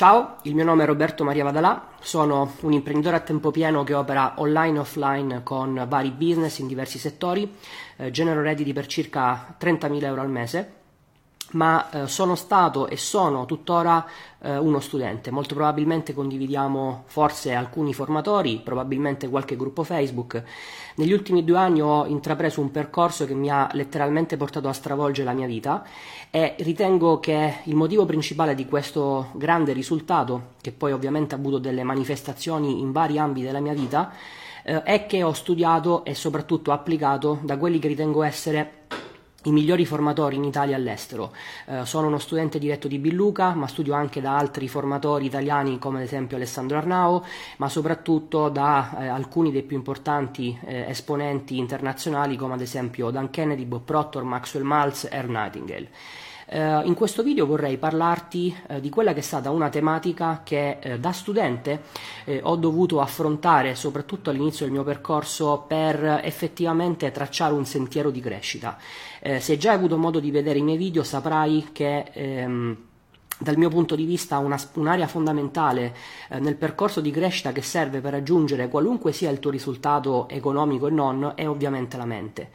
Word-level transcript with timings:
Ciao, 0.00 0.36
il 0.44 0.54
mio 0.54 0.64
nome 0.64 0.84
è 0.84 0.86
Roberto 0.86 1.24
Maria 1.24 1.44
Vadalà, 1.44 1.88
sono 2.00 2.54
un 2.62 2.72
imprenditore 2.72 3.16
a 3.16 3.20
tempo 3.20 3.50
pieno 3.50 3.84
che 3.84 3.92
opera 3.92 4.32
online 4.36 4.78
e 4.78 4.80
offline 4.80 5.42
con 5.42 5.84
vari 5.86 6.10
business 6.10 6.56
in 6.56 6.66
diversi 6.66 6.98
settori, 6.98 7.54
eh, 7.98 8.10
genero 8.10 8.40
redditi 8.40 8.72
per 8.72 8.86
circa 8.86 9.54
30.000 9.60 10.04
euro 10.04 10.22
al 10.22 10.30
mese 10.30 10.79
ma 11.52 11.90
eh, 11.90 12.06
sono 12.06 12.34
stato 12.34 12.86
e 12.86 12.96
sono 12.96 13.46
tuttora 13.46 14.06
eh, 14.40 14.56
uno 14.56 14.80
studente. 14.80 15.30
Molto 15.30 15.54
probabilmente 15.54 16.14
condividiamo 16.14 17.04
forse 17.06 17.54
alcuni 17.54 17.92
formatori, 17.92 18.60
probabilmente 18.62 19.28
qualche 19.28 19.56
gruppo 19.56 19.82
Facebook. 19.82 20.42
Negli 20.96 21.12
ultimi 21.12 21.44
due 21.44 21.56
anni 21.56 21.80
ho 21.80 22.06
intrapreso 22.06 22.60
un 22.60 22.70
percorso 22.70 23.26
che 23.26 23.34
mi 23.34 23.50
ha 23.50 23.68
letteralmente 23.72 24.36
portato 24.36 24.68
a 24.68 24.72
stravolgere 24.72 25.26
la 25.26 25.34
mia 25.34 25.46
vita 25.46 25.84
e 26.30 26.54
ritengo 26.58 27.20
che 27.20 27.60
il 27.64 27.74
motivo 27.74 28.04
principale 28.04 28.54
di 28.54 28.66
questo 28.66 29.30
grande 29.32 29.72
risultato, 29.72 30.54
che 30.60 30.72
poi 30.72 30.92
ovviamente 30.92 31.34
ha 31.34 31.38
avuto 31.38 31.58
delle 31.58 31.82
manifestazioni 31.82 32.80
in 32.80 32.92
vari 32.92 33.18
ambiti 33.18 33.46
della 33.46 33.60
mia 33.60 33.74
vita, 33.74 34.12
eh, 34.62 34.82
è 34.82 35.06
che 35.06 35.22
ho 35.22 35.32
studiato 35.32 36.04
e 36.04 36.14
soprattutto 36.14 36.72
applicato 36.72 37.38
da 37.42 37.56
quelli 37.56 37.78
che 37.78 37.88
ritengo 37.88 38.22
essere 38.22 38.79
i 39.44 39.52
migliori 39.52 39.86
formatori 39.86 40.36
in 40.36 40.44
Italia 40.44 40.76
e 40.76 40.78
all'estero. 40.78 41.32
Eh, 41.66 41.84
sono 41.86 42.08
uno 42.08 42.18
studente 42.18 42.58
diretto 42.58 42.88
di 42.88 42.98
Billuca, 42.98 43.54
ma 43.54 43.66
studio 43.66 43.94
anche 43.94 44.20
da 44.20 44.36
altri 44.36 44.68
formatori 44.68 45.26
italiani 45.26 45.78
come 45.78 45.98
ad 45.98 46.04
esempio 46.04 46.36
Alessandro 46.36 46.76
Arnao, 46.76 47.24
ma 47.56 47.68
soprattutto 47.68 48.48
da 48.48 48.98
eh, 48.98 49.06
alcuni 49.06 49.50
dei 49.50 49.62
più 49.62 49.76
importanti 49.76 50.58
eh, 50.64 50.88
esponenti 50.88 51.58
internazionali 51.58 52.36
come 52.36 52.54
ad 52.54 52.60
esempio 52.60 53.10
Dan 53.10 53.30
Kennedy, 53.30 53.64
Bob 53.64 53.82
Proctor, 53.82 54.24
Maxwell 54.24 54.64
Maltz 54.64 55.08
e 55.10 55.22
Nightingale. 55.22 55.88
Uh, 56.52 56.84
in 56.84 56.94
questo 56.94 57.22
video 57.22 57.46
vorrei 57.46 57.78
parlarti 57.78 58.52
uh, 58.70 58.80
di 58.80 58.88
quella 58.90 59.12
che 59.12 59.20
è 59.20 59.22
stata 59.22 59.52
una 59.52 59.68
tematica 59.68 60.40
che 60.42 60.78
uh, 60.82 60.98
da 60.98 61.12
studente 61.12 61.82
ho 62.42 62.56
dovuto 62.56 63.00
affrontare 63.00 63.76
soprattutto 63.76 64.30
all'inizio 64.30 64.64
del 64.64 64.74
mio 64.74 64.82
percorso 64.82 65.64
per 65.66 66.20
effettivamente 66.24 67.10
tracciare 67.12 67.54
un 67.54 67.64
sentiero 67.64 68.10
di 68.10 68.20
crescita. 68.20 68.76
se 69.38 69.56
già 69.56 69.70
hai 69.70 69.76
avuto 69.76 69.96
modo 69.96 70.20
di 70.20 70.30
vedere 70.30 70.58
i 70.58 70.62
miei 70.62 70.76
video 70.76 71.02
saprai 71.02 71.68
che 71.72 72.10
ehm, 72.12 72.76
dal 73.40 73.56
mio 73.56 73.70
punto 73.70 73.96
di 73.96 74.04
vista 74.04 74.38
una, 74.38 74.58
un'area 74.74 75.06
fondamentale 75.06 75.94
eh, 76.28 76.38
nel 76.40 76.56
percorso 76.56 77.00
di 77.00 77.10
crescita 77.10 77.52
che 77.52 77.62
serve 77.62 78.00
per 78.00 78.12
raggiungere 78.12 78.68
qualunque 78.68 79.12
sia 79.12 79.30
il 79.30 79.38
tuo 79.38 79.50
risultato 79.50 80.28
economico 80.28 80.88
e 80.88 80.90
non 80.90 81.32
è 81.34 81.48
ovviamente 81.48 81.96
la 81.96 82.04
mente 82.04 82.50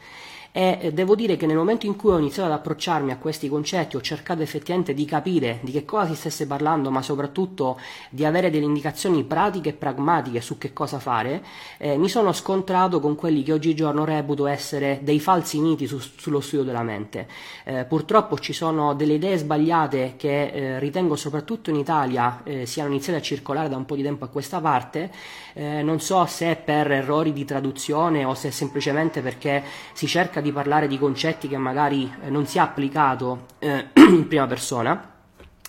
e 0.56 0.78
eh, 0.80 0.92
devo 0.94 1.14
dire 1.14 1.36
che 1.36 1.44
nel 1.44 1.58
momento 1.58 1.84
in 1.84 1.96
cui 1.96 2.12
ho 2.12 2.18
iniziato 2.18 2.50
ad 2.50 2.56
approcciarmi 2.58 3.10
a 3.10 3.18
questi 3.18 3.46
concetti 3.46 3.96
ho 3.96 4.00
cercato 4.00 4.40
effettivamente 4.40 4.94
di 4.94 5.04
capire 5.04 5.58
di 5.60 5.70
che 5.70 5.84
cosa 5.84 6.06
si 6.06 6.14
stesse 6.14 6.46
parlando 6.46 6.90
ma 6.90 7.02
soprattutto 7.02 7.78
di 8.08 8.24
avere 8.24 8.48
delle 8.48 8.64
indicazioni 8.64 9.22
pratiche 9.24 9.68
e 9.68 9.72
pragmatiche 9.74 10.40
su 10.40 10.56
che 10.56 10.72
cosa 10.72 10.98
fare 10.98 11.44
eh, 11.76 11.98
mi 11.98 12.08
sono 12.08 12.32
scontrato 12.32 13.00
con 13.00 13.16
quelli 13.16 13.42
che 13.42 13.52
oggigiorno 13.52 14.06
reputo 14.06 14.46
essere 14.46 15.00
dei 15.02 15.20
falsi 15.20 15.60
miti 15.60 15.86
su, 15.86 15.98
sullo 15.98 16.40
studio 16.40 16.64
della 16.64 16.82
mente. 16.82 17.28
Eh, 17.64 17.84
purtroppo 17.84 18.38
ci 18.38 18.54
sono 18.54 18.94
delle 18.94 19.14
idee 19.14 19.36
sbagliate 19.36 20.14
che 20.16 20.46
eh, 20.46 20.78
ritengo 20.78 21.16
soprattutto 21.16 21.68
in 21.68 21.76
Italia 21.76 22.40
eh, 22.44 22.64
siano 22.64 22.88
iniziate 22.88 23.18
a 23.18 23.22
circolare 23.22 23.68
da 23.68 23.76
un 23.76 23.84
po' 23.84 23.94
di 23.94 24.02
tempo 24.02 24.24
a 24.24 24.28
questa 24.28 24.60
parte. 24.62 25.10
Eh, 25.52 25.82
non 25.82 26.00
so 26.00 26.24
se 26.24 26.56
per 26.56 26.90
errori 26.90 27.34
di 27.34 27.44
traduzione 27.44 28.24
o 28.24 28.34
se 28.34 28.50
semplicemente 28.50 29.20
perché 29.20 29.62
si 29.92 30.06
cerca 30.06 30.40
di 30.40 30.45
di 30.46 30.52
parlare 30.52 30.86
di 30.86 30.98
concetti 30.98 31.48
che 31.48 31.58
magari 31.58 32.10
eh, 32.22 32.30
non 32.30 32.46
si 32.46 32.58
è 32.58 32.60
applicato 32.60 33.46
eh, 33.58 33.88
in 33.94 34.28
prima 34.28 34.46
persona 34.46 35.14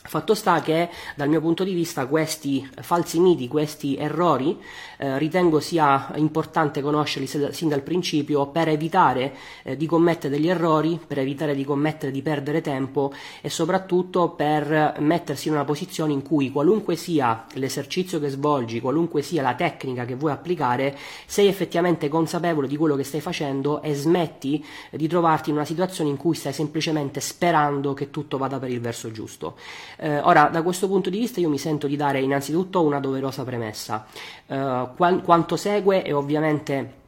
Fatto 0.08 0.33
sta 0.36 0.61
che 0.61 0.89
dal 1.16 1.27
mio 1.27 1.41
punto 1.41 1.66
di 1.66 1.73
vista 1.73 2.05
questi 2.05 2.67
falsi 2.80 3.19
miti, 3.19 3.50
questi 3.50 3.97
errori, 3.97 4.58
eh, 4.97 5.17
ritengo 5.17 5.59
sia 5.59 6.11
importante 6.16 6.81
conoscerli 6.81 7.27
sin 7.52 7.67
dal 7.67 7.81
principio 7.81 8.47
per 8.47 8.69
evitare 8.69 9.33
eh, 9.63 9.75
di 9.75 9.85
commettere 9.85 10.34
degli 10.34 10.47
errori, 10.47 10.97
per 11.06 11.19
evitare 11.19 11.53
di 11.56 11.66
commettere 11.66 12.13
di 12.13 12.22
perdere 12.22 12.62
tempo 12.62 13.12
e 13.41 13.50
soprattutto 13.50 14.29
per 14.29 14.95
mettersi 15.00 15.50
in 15.50 15.56
una 15.56 15.66
posizione 15.66 16.13
in 16.13 16.22
cui 16.22 16.51
qualunque 16.51 16.95
sia 16.95 17.45
l'esercizio 17.56 18.19
che 18.19 18.29
svolgi, 18.29 18.79
qualunque 18.79 19.22
sia 19.22 19.41
la 19.41 19.56
tecnica 19.56 20.06
che 20.06 20.16
vuoi 20.16 20.31
applicare, 20.31 20.97
sei 21.25 21.47
effettivamente 21.47 22.07
consapevole 22.07 22.69
di 22.69 22.78
quello 22.78 22.95
che 22.95 23.03
stai 23.03 23.19
facendo 23.19 23.81
e 23.81 23.94
smetti 23.94 24.63
di 24.91 25.07
trovarti 25.09 25.50
in 25.50 25.57
una 25.57 25.66
situazione 25.66 26.09
in 26.09 26.18
cui 26.18 26.34
stai 26.34 26.53
semplicemente 26.53 27.19
sperando 27.19 27.94
che 27.94 28.09
tutto 28.09 28.38
vada 28.38 28.57
per 28.57 28.69
il 28.69 28.79
verso 28.79 29.12
giusto. 29.12 29.56
Eh, 29.97 30.19
ora, 30.19 30.50
da 30.52 30.62
questo 30.62 30.88
punto 30.88 31.09
di 31.09 31.18
vista 31.18 31.40
io 31.40 31.50
mi 31.50 31.58
sento 31.58 31.88
di 31.88 31.96
dare 31.96 32.22
innanzitutto 32.22 32.84
una 32.84 33.00
doverosa 33.00 33.44
premessa. 33.44 34.06
Eh, 34.46 34.88
quanto 34.96 35.56
segue 35.56 36.03
è 36.03 36.16
ovviamente 36.16 37.06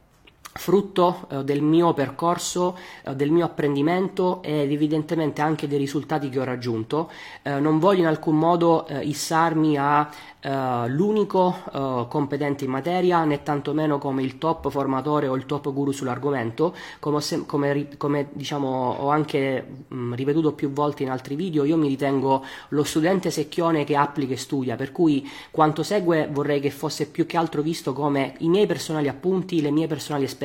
frutto 0.52 1.26
eh, 1.30 1.44
del 1.44 1.62
mio 1.62 1.94
percorso, 1.94 2.76
eh, 3.04 3.14
del 3.14 3.30
mio 3.30 3.44
apprendimento 3.44 4.42
ed 4.42 4.70
evidentemente 4.70 5.40
anche 5.40 5.68
dei 5.68 5.78
risultati 5.78 6.28
che 6.28 6.40
ho 6.40 6.44
raggiunto. 6.44 7.10
Eh, 7.42 7.60
non 7.60 7.78
voglio 7.78 8.00
in 8.00 8.06
alcun 8.06 8.36
modo 8.36 8.86
eh, 8.86 9.00
issarmi 9.04 9.76
a 9.76 10.10
uh, 10.42 10.88
l'unico 10.88 11.56
uh, 11.72 12.08
competente 12.08 12.64
in 12.64 12.70
materia, 12.70 13.24
né 13.24 13.42
tantomeno 13.42 13.98
come 13.98 14.22
il 14.22 14.38
top 14.38 14.70
formatore 14.70 15.28
o 15.28 15.36
il 15.36 15.46
top 15.46 15.72
guru 15.72 15.92
sull'argomento, 15.92 16.74
come, 16.98 17.20
se- 17.20 17.44
come, 17.46 17.88
come 17.96 18.28
diciamo, 18.32 18.96
ho 18.98 19.08
anche 19.08 19.66
mh, 19.88 20.14
ripetuto 20.14 20.52
più 20.52 20.72
volte 20.72 21.02
in 21.02 21.10
altri 21.10 21.34
video, 21.34 21.64
io 21.64 21.76
mi 21.76 21.88
ritengo 21.88 22.44
lo 22.68 22.84
studente 22.84 23.30
secchione 23.30 23.84
che 23.84 23.96
applica 23.96 24.34
e 24.34 24.36
studia, 24.36 24.76
per 24.76 24.92
cui 24.92 25.28
quanto 25.50 25.82
segue 25.82 26.28
vorrei 26.30 26.60
che 26.60 26.70
fosse 26.70 27.06
più 27.06 27.26
che 27.26 27.36
altro 27.36 27.62
visto 27.62 27.92
come 27.92 28.34
i 28.38 28.48
miei 28.48 28.66
personali 28.66 29.08
appunti, 29.08 29.60
le 29.60 29.70
mie 29.70 29.86
personali 29.86 30.24
esperienze, 30.24 30.39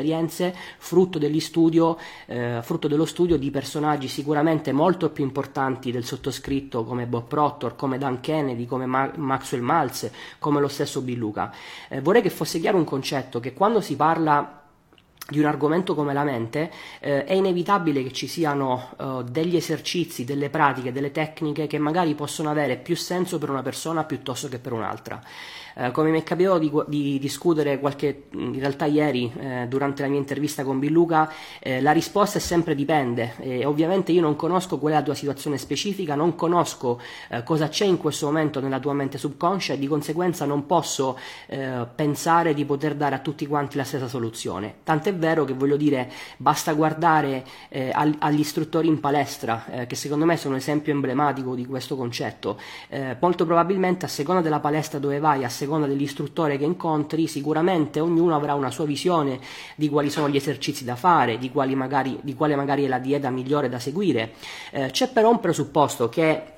frutto, 0.77 1.19
studio, 1.39 1.97
eh, 2.25 2.59
frutto 2.61 2.87
dello 2.87 3.05
studio 3.05 3.37
di 3.37 3.51
personaggi 3.51 4.07
sicuramente 4.07 4.71
molto 4.71 5.09
più 5.09 5.23
importanti 5.23 5.91
del 5.91 6.05
sottoscritto 6.05 6.83
come 6.83 7.05
Bob 7.05 7.27
Proctor, 7.27 7.75
come 7.75 7.97
Dan 7.97 8.19
Kennedy, 8.19 8.65
come 8.65 8.85
Ma- 8.85 9.11
Maxwell 9.15 9.61
Maltz, 9.61 10.09
come 10.39 10.59
lo 10.59 10.67
stesso 10.67 11.01
Billuca. 11.01 11.53
Eh, 11.89 12.01
vorrei 12.01 12.21
che 12.21 12.29
fosse 12.29 12.59
chiaro 12.59 12.77
un 12.77 12.83
concetto, 12.83 13.39
che 13.39 13.53
quando 13.53 13.81
si 13.81 13.95
parla 13.95 14.63
di 15.27 15.39
un 15.39 15.45
argomento 15.45 15.95
come 15.95 16.13
la 16.13 16.23
mente, 16.23 16.71
eh, 16.99 17.23
è 17.23 17.33
inevitabile 17.33 18.03
che 18.03 18.11
ci 18.11 18.27
siano 18.27 18.89
uh, 18.97 19.23
degli 19.23 19.55
esercizi, 19.55 20.23
delle 20.23 20.49
pratiche, 20.49 20.91
delle 20.91 21.11
tecniche 21.11 21.65
che 21.65 21.79
magari 21.79 22.13
possono 22.13 22.51
avere 22.51 22.77
più 22.77 22.95
senso 22.95 23.39
per 23.39 23.49
una 23.49 23.63
persona 23.63 24.03
piuttosto 24.03 24.47
che 24.47 24.59
per 24.59 24.73
un'altra. 24.73 25.21
Eh, 25.77 25.91
come 25.91 26.09
mi 26.09 26.19
è 26.19 26.23
capitato 26.23 26.57
di, 26.57 26.71
di, 26.87 27.19
discutere 27.19 27.79
qualche, 27.79 28.23
in 28.31 28.57
realtà 28.59 28.85
ieri, 28.85 29.31
eh, 29.37 29.65
durante 29.67 30.03
la 30.03 30.07
mia 30.07 30.17
intervista 30.17 30.63
con 30.63 30.79
Billuca, 30.79 31.29
eh, 31.59 31.81
la 31.81 31.91
risposta 31.91 32.37
è 32.37 32.41
sempre 32.41 32.75
dipende. 32.75 33.63
Ovviamente 33.65 34.11
io 34.11 34.21
non 34.21 34.35
conosco 34.35 34.77
qual 34.79 34.93
è 34.93 34.95
la 34.95 35.03
tua 35.03 35.13
situazione 35.13 35.57
specifica, 35.57 36.15
non 36.15 36.35
conosco 36.35 36.99
eh, 37.29 37.43
cosa 37.43 37.67
c'è 37.67 37.85
in 37.85 37.97
questo 37.97 38.27
momento 38.27 38.61
nella 38.61 38.79
tua 38.79 38.93
mente 38.93 39.17
subconscia 39.17 39.73
e 39.73 39.79
di 39.79 39.87
conseguenza 39.87 40.45
non 40.45 40.65
posso 40.65 41.19
eh, 41.47 41.85
pensare 41.93 42.53
di 42.53 42.63
poter 42.63 42.95
dare 42.95 43.15
a 43.15 43.19
tutti 43.19 43.45
quanti 43.45 43.75
la 43.75 43.83
stessa 43.83 44.07
soluzione. 44.07 44.75
Tant'è 44.83 45.13
vero 45.15 45.45
che 45.45 45.53
voglio 45.53 45.77
dire, 45.77 46.09
basta 46.37 46.73
guardare 46.73 47.43
eh, 47.69 47.91
agli 47.93 48.39
istruttori 48.39 48.87
in 48.87 48.99
palestra, 48.99 49.65
che 49.87 49.95
secondo 49.95 50.25
me 50.25 50.37
sono 50.37 50.53
un 50.53 50.59
esempio 50.59 50.93
emblematico 50.93 51.55
di 51.55 51.65
questo 51.65 51.95
concetto. 51.95 52.59
molto 53.19 53.45
probabilmente 53.45 54.05
a 54.05 54.07
seconda 54.07 54.41
della 54.41 54.59
palestra 54.59 54.99
dove 54.99 55.19
vai, 55.19 55.43
a 55.43 55.49
seconda 55.49 55.75
seconda 55.75 55.87
dell'istruttore 55.87 56.57
che 56.57 56.63
incontri, 56.63 57.27
sicuramente 57.27 57.99
ognuno 57.99 58.35
avrà 58.35 58.53
una 58.53 58.71
sua 58.71 58.85
visione 58.85 59.39
di 59.75 59.89
quali 59.89 60.09
sono 60.09 60.29
gli 60.29 60.35
esercizi 60.35 60.83
da 60.83 60.95
fare, 60.95 61.37
di, 61.37 61.51
magari, 61.53 62.19
di 62.21 62.33
quale 62.33 62.55
magari 62.55 62.85
è 62.85 62.87
la 62.87 62.99
dieta 62.99 63.29
migliore 63.29 63.67
da 63.67 63.79
seguire. 63.79 64.33
Eh, 64.71 64.89
c'è 64.91 65.09
però 65.09 65.29
un 65.29 65.39
presupposto 65.39 66.07
che 66.07 66.53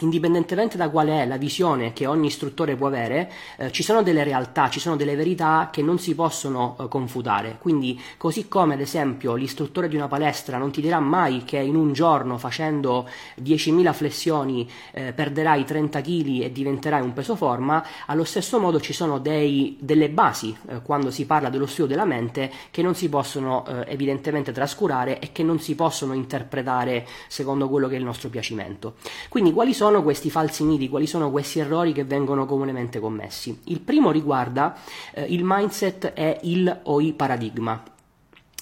indipendentemente 0.00 0.76
da 0.76 0.88
qual 0.90 1.08
è 1.08 1.26
la 1.26 1.36
visione 1.36 1.92
che 1.92 2.06
ogni 2.06 2.26
istruttore 2.26 2.76
può 2.76 2.86
avere, 2.86 3.30
eh, 3.56 3.72
ci 3.72 3.82
sono 3.82 4.02
delle 4.02 4.24
realtà, 4.24 4.68
ci 4.68 4.80
sono 4.80 4.96
delle 4.96 5.16
verità 5.16 5.68
che 5.72 5.82
non 5.82 5.98
si 5.98 6.14
possono 6.14 6.76
eh, 6.78 6.88
confutare. 6.88 7.58
Quindi, 7.60 8.00
così 8.16 8.48
come 8.48 8.74
ad 8.74 8.80
esempio 8.80 9.34
l'istruttore 9.34 9.88
di 9.88 9.96
una 9.96 10.08
palestra 10.08 10.58
non 10.58 10.70
ti 10.70 10.80
dirà 10.80 11.00
mai 11.00 11.44
che 11.44 11.58
in 11.58 11.74
un 11.74 11.92
giorno 11.92 12.38
facendo 12.38 13.08
10.000 13.42 13.92
flessioni 13.92 14.68
eh, 14.92 15.12
perderai 15.12 15.64
30 15.64 16.00
kg 16.00 16.42
e 16.42 16.52
diventerai 16.52 17.02
un 17.02 17.12
peso 17.12 17.34
forma, 17.34 17.84
allo 18.06 18.24
stesso 18.24 18.60
modo 18.60 18.80
ci 18.80 18.92
sono 18.92 19.18
dei, 19.18 19.76
delle 19.80 20.10
basi 20.10 20.56
eh, 20.68 20.82
quando 20.82 21.10
si 21.10 21.26
parla 21.26 21.48
dello 21.48 21.66
studio 21.66 21.86
della 21.86 22.04
mente 22.04 22.50
che 22.70 22.82
non 22.82 22.94
si 22.94 23.08
possono 23.08 23.64
eh, 23.66 23.84
evidentemente 23.88 24.52
trascurare 24.52 25.18
e 25.18 25.32
che 25.32 25.42
non 25.42 25.58
si 25.58 25.74
possono 25.74 26.12
interpretare 26.12 27.06
secondo 27.26 27.68
quello 27.68 27.88
che 27.88 27.96
è 27.96 27.98
il 27.98 28.04
nostro 28.04 28.28
piacimento. 28.28 28.94
Quindi, 29.28 29.52
quali 29.52 29.74
sono 29.74 29.87
sono 29.88 30.02
questi 30.02 30.28
falsi 30.28 30.64
miti, 30.64 30.90
quali 30.90 31.06
sono 31.06 31.30
questi 31.30 31.60
errori 31.60 31.94
che 31.94 32.04
vengono 32.04 32.44
comunemente 32.44 33.00
commessi. 33.00 33.58
Il 33.64 33.80
primo 33.80 34.10
riguarda 34.10 34.76
eh, 35.14 35.22
il 35.22 35.40
mindset 35.44 36.12
e 36.14 36.40
il 36.42 36.80
o 36.82 37.00
i 37.00 37.14
paradigma. 37.14 37.96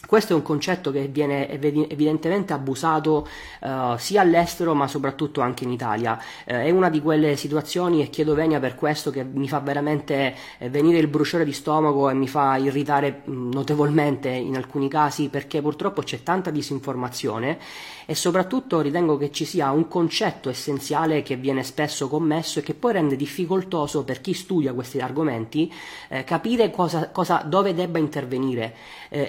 Questo 0.05 0.35
è 0.35 0.37
un 0.37 0.43
concetto 0.43 0.93
che 0.93 1.09
viene 1.09 1.49
evidentemente 1.51 2.53
abusato 2.53 3.27
uh, 3.61 3.97
sia 3.97 4.21
all'estero 4.21 4.73
ma 4.73 4.87
soprattutto 4.87 5.41
anche 5.41 5.65
in 5.65 5.73
Italia. 5.73 6.17
Uh, 6.45 6.53
è 6.53 6.71
una 6.71 6.91
di 6.91 7.01
quelle 7.01 7.35
situazioni, 7.37 8.03
e 8.03 8.09
chiedo 8.09 8.35
venia 8.35 8.61
per 8.61 8.77
questo, 8.77 9.11
che 9.11 9.25
mi 9.25 9.49
fa 9.49 9.59
veramente 9.59 10.35
eh, 10.59 10.71
venire 10.71 10.99
il 10.99 11.09
bruciore 11.09 11.45
di 11.45 11.53
stomaco 11.53 12.09
e 12.09 12.15
mi 12.15 12.29
fa 12.29 12.57
irritare 12.57 13.23
mh, 13.25 13.49
notevolmente 13.53 14.29
in 14.29 14.55
alcuni 14.57 14.89
casi 14.89 15.29
perché 15.29 15.61
purtroppo 15.61 16.03
c'è 16.03 16.23
tanta 16.23 16.51
disinformazione 16.51 17.59
e 18.07 18.15
soprattutto 18.15 18.81
ritengo 18.81 19.17
che 19.17 19.33
ci 19.33 19.45
sia 19.45 19.73
un 19.73 19.89
concetto 19.89 20.49
essenziale 20.49 21.23
che 21.23 21.35
viene 21.35 21.65
spesso 21.65 22.09
commesso 22.09 22.61
e 22.61 22.63
che 22.63 22.75
poi 22.75 22.93
rende 22.93 23.17
difficoltoso 23.17 24.05
per 24.05 24.21
chi 24.21 24.33
studia 24.33 24.73
questi 24.73 25.01
argomenti 25.01 25.73
eh, 26.09 26.23
capire 26.23 26.71
cosa, 26.71 27.11
cosa, 27.11 27.43
dove 27.45 27.75
debba 27.75 27.99
intervenire. 27.99 28.75
Eh, 29.09 29.27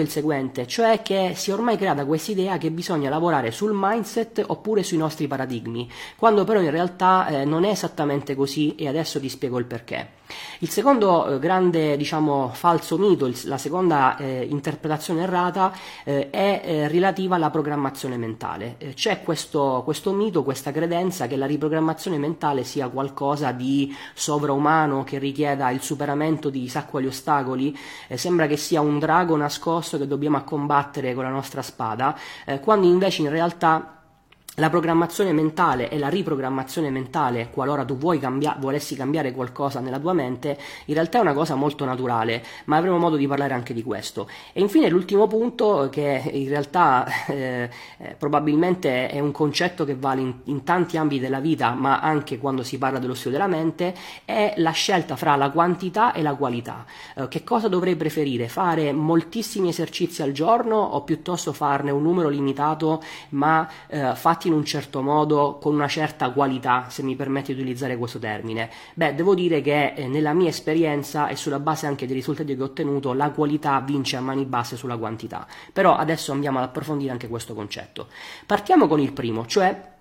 e 0.00 0.02
il 0.02 0.10
seguente, 0.10 0.66
cioè 0.66 1.02
che 1.02 1.32
si 1.34 1.50
è 1.50 1.54
ormai 1.54 1.76
creata 1.76 2.04
questa 2.04 2.30
idea 2.32 2.58
che 2.58 2.70
bisogna 2.70 3.08
lavorare 3.08 3.50
sul 3.50 3.72
mindset 3.74 4.44
oppure 4.46 4.82
sui 4.82 4.96
nostri 4.96 5.26
paradigmi, 5.26 5.90
quando 6.16 6.44
però 6.44 6.60
in 6.60 6.70
realtà 6.70 7.26
eh, 7.28 7.44
non 7.44 7.64
è 7.64 7.70
esattamente 7.70 8.34
così 8.34 8.74
e 8.74 8.88
adesso 8.88 9.20
ti 9.20 9.28
spiego 9.28 9.58
il 9.58 9.66
perché. 9.66 10.17
Il 10.60 10.68
secondo 10.70 11.26
eh, 11.26 11.38
grande 11.38 11.96
diciamo, 11.96 12.50
falso 12.52 12.98
mito, 12.98 13.26
il, 13.26 13.38
la 13.44 13.58
seconda 13.58 14.16
eh, 14.16 14.46
interpretazione 14.50 15.22
errata 15.22 15.72
eh, 16.04 16.30
è 16.30 16.62
eh, 16.64 16.88
relativa 16.88 17.36
alla 17.36 17.50
programmazione 17.50 18.16
mentale. 18.16 18.74
Eh, 18.78 18.94
c'è 18.94 19.22
questo, 19.22 19.82
questo, 19.84 20.12
mito, 20.12 20.42
questa 20.42 20.72
credenza 20.72 21.26
che 21.26 21.36
la 21.36 21.46
riprogrammazione 21.46 22.18
mentale 22.18 22.64
sia 22.64 22.88
qualcosa 22.88 23.52
di 23.52 23.94
sovraumano 24.14 25.04
che 25.04 25.18
richieda 25.18 25.70
il 25.70 25.80
superamento 25.80 26.50
di 26.50 26.60
chissà 26.60 26.84
quali 26.84 27.06
ostacoli, 27.06 27.76
eh, 28.08 28.16
sembra 28.16 28.46
che 28.46 28.56
sia 28.56 28.80
un 28.80 28.98
drago 28.98 29.36
nascosto 29.36 29.98
che 29.98 30.06
dobbiamo 30.06 30.42
combattere 30.44 31.14
con 31.14 31.24
la 31.24 31.30
nostra 31.30 31.62
spada, 31.62 32.16
quando 32.60 32.86
invece 32.86 33.22
in 33.22 33.30
realtà 33.30 33.97
la 34.58 34.70
programmazione 34.70 35.32
mentale 35.32 35.88
e 35.88 35.98
la 35.98 36.08
riprogrammazione 36.08 36.90
mentale, 36.90 37.50
qualora 37.50 37.84
tu 37.84 37.96
cambia- 38.18 38.56
volessi 38.58 38.96
cambiare 38.96 39.32
qualcosa 39.32 39.80
nella 39.80 39.98
tua 39.98 40.12
mente, 40.12 40.58
in 40.86 40.94
realtà 40.94 41.18
è 41.18 41.20
una 41.20 41.32
cosa 41.32 41.54
molto 41.54 41.84
naturale, 41.84 42.42
ma 42.64 42.76
avremo 42.76 42.98
modo 42.98 43.16
di 43.16 43.26
parlare 43.26 43.54
anche 43.54 43.72
di 43.72 43.82
questo. 43.82 44.28
E 44.52 44.60
infine 44.60 44.88
l'ultimo 44.88 45.26
punto, 45.28 45.88
che 45.90 46.28
in 46.32 46.48
realtà 46.48 47.06
eh, 47.28 47.70
eh, 47.98 48.14
probabilmente 48.18 49.08
è 49.08 49.20
un 49.20 49.30
concetto 49.30 49.84
che 49.84 49.94
vale 49.94 50.20
in, 50.22 50.34
in, 50.44 50.64
tanti 50.64 50.96
ambiti 50.96 51.20
della 51.20 51.40
vita, 51.40 51.72
ma 51.72 52.00
anche 52.00 52.38
quando 52.38 52.64
si 52.64 52.78
parla 52.78 52.98
dello 52.98 53.14
studio 53.14 53.38
della 53.38 53.50
mente, 53.50 53.94
è 54.24 54.54
la 54.56 54.72
scelta 54.72 55.14
fra 55.14 55.36
la 55.36 55.50
quantità 55.50 56.12
e 56.12 56.22
la 56.22 56.34
qualità. 56.34 56.84
Eh, 57.14 57.28
che 57.28 57.44
cosa 57.44 57.68
dovrei 57.68 57.94
preferire? 57.94 58.48
Fare 58.48 58.92
moltissimi 58.92 59.68
esercizi 59.68 60.22
al 60.22 60.32
giorno 60.32 60.76
o 60.76 61.02
piuttosto 61.04 61.52
farne 61.52 61.92
un 61.92 62.02
numero 62.02 62.28
limitato, 62.28 63.00
ma 63.30 63.68
eh, 63.86 64.14
fatti 64.16 64.47
in 64.48 64.54
un 64.54 64.64
certo 64.64 65.02
modo, 65.02 65.58
con 65.60 65.74
una 65.74 65.88
certa 65.88 66.30
qualità, 66.30 66.86
se 66.88 67.02
mi 67.02 67.14
permette 67.14 67.54
di 67.54 67.60
utilizzare 67.60 67.96
questo 67.96 68.18
termine? 68.18 68.70
Beh, 68.94 69.14
devo 69.14 69.34
dire 69.34 69.60
che 69.60 69.92
eh, 69.94 70.08
nella 70.08 70.32
mia 70.32 70.48
esperienza 70.48 71.28
e 71.28 71.36
sulla 71.36 71.60
base 71.60 71.86
anche 71.86 72.06
dei 72.06 72.14
risultati 72.14 72.56
che 72.56 72.62
ho 72.62 72.66
ottenuto, 72.66 73.12
la 73.12 73.30
qualità 73.30 73.80
vince 73.80 74.16
a 74.16 74.20
mani 74.20 74.44
basse 74.44 74.76
sulla 74.76 74.96
quantità. 74.96 75.46
Però 75.72 75.96
adesso 75.96 76.32
andiamo 76.32 76.58
ad 76.58 76.64
approfondire 76.64 77.12
anche 77.12 77.28
questo 77.28 77.54
concetto. 77.54 78.08
Partiamo 78.46 78.86
con 78.88 79.00
il 79.00 79.12
primo, 79.12 79.46
cioè 79.46 79.96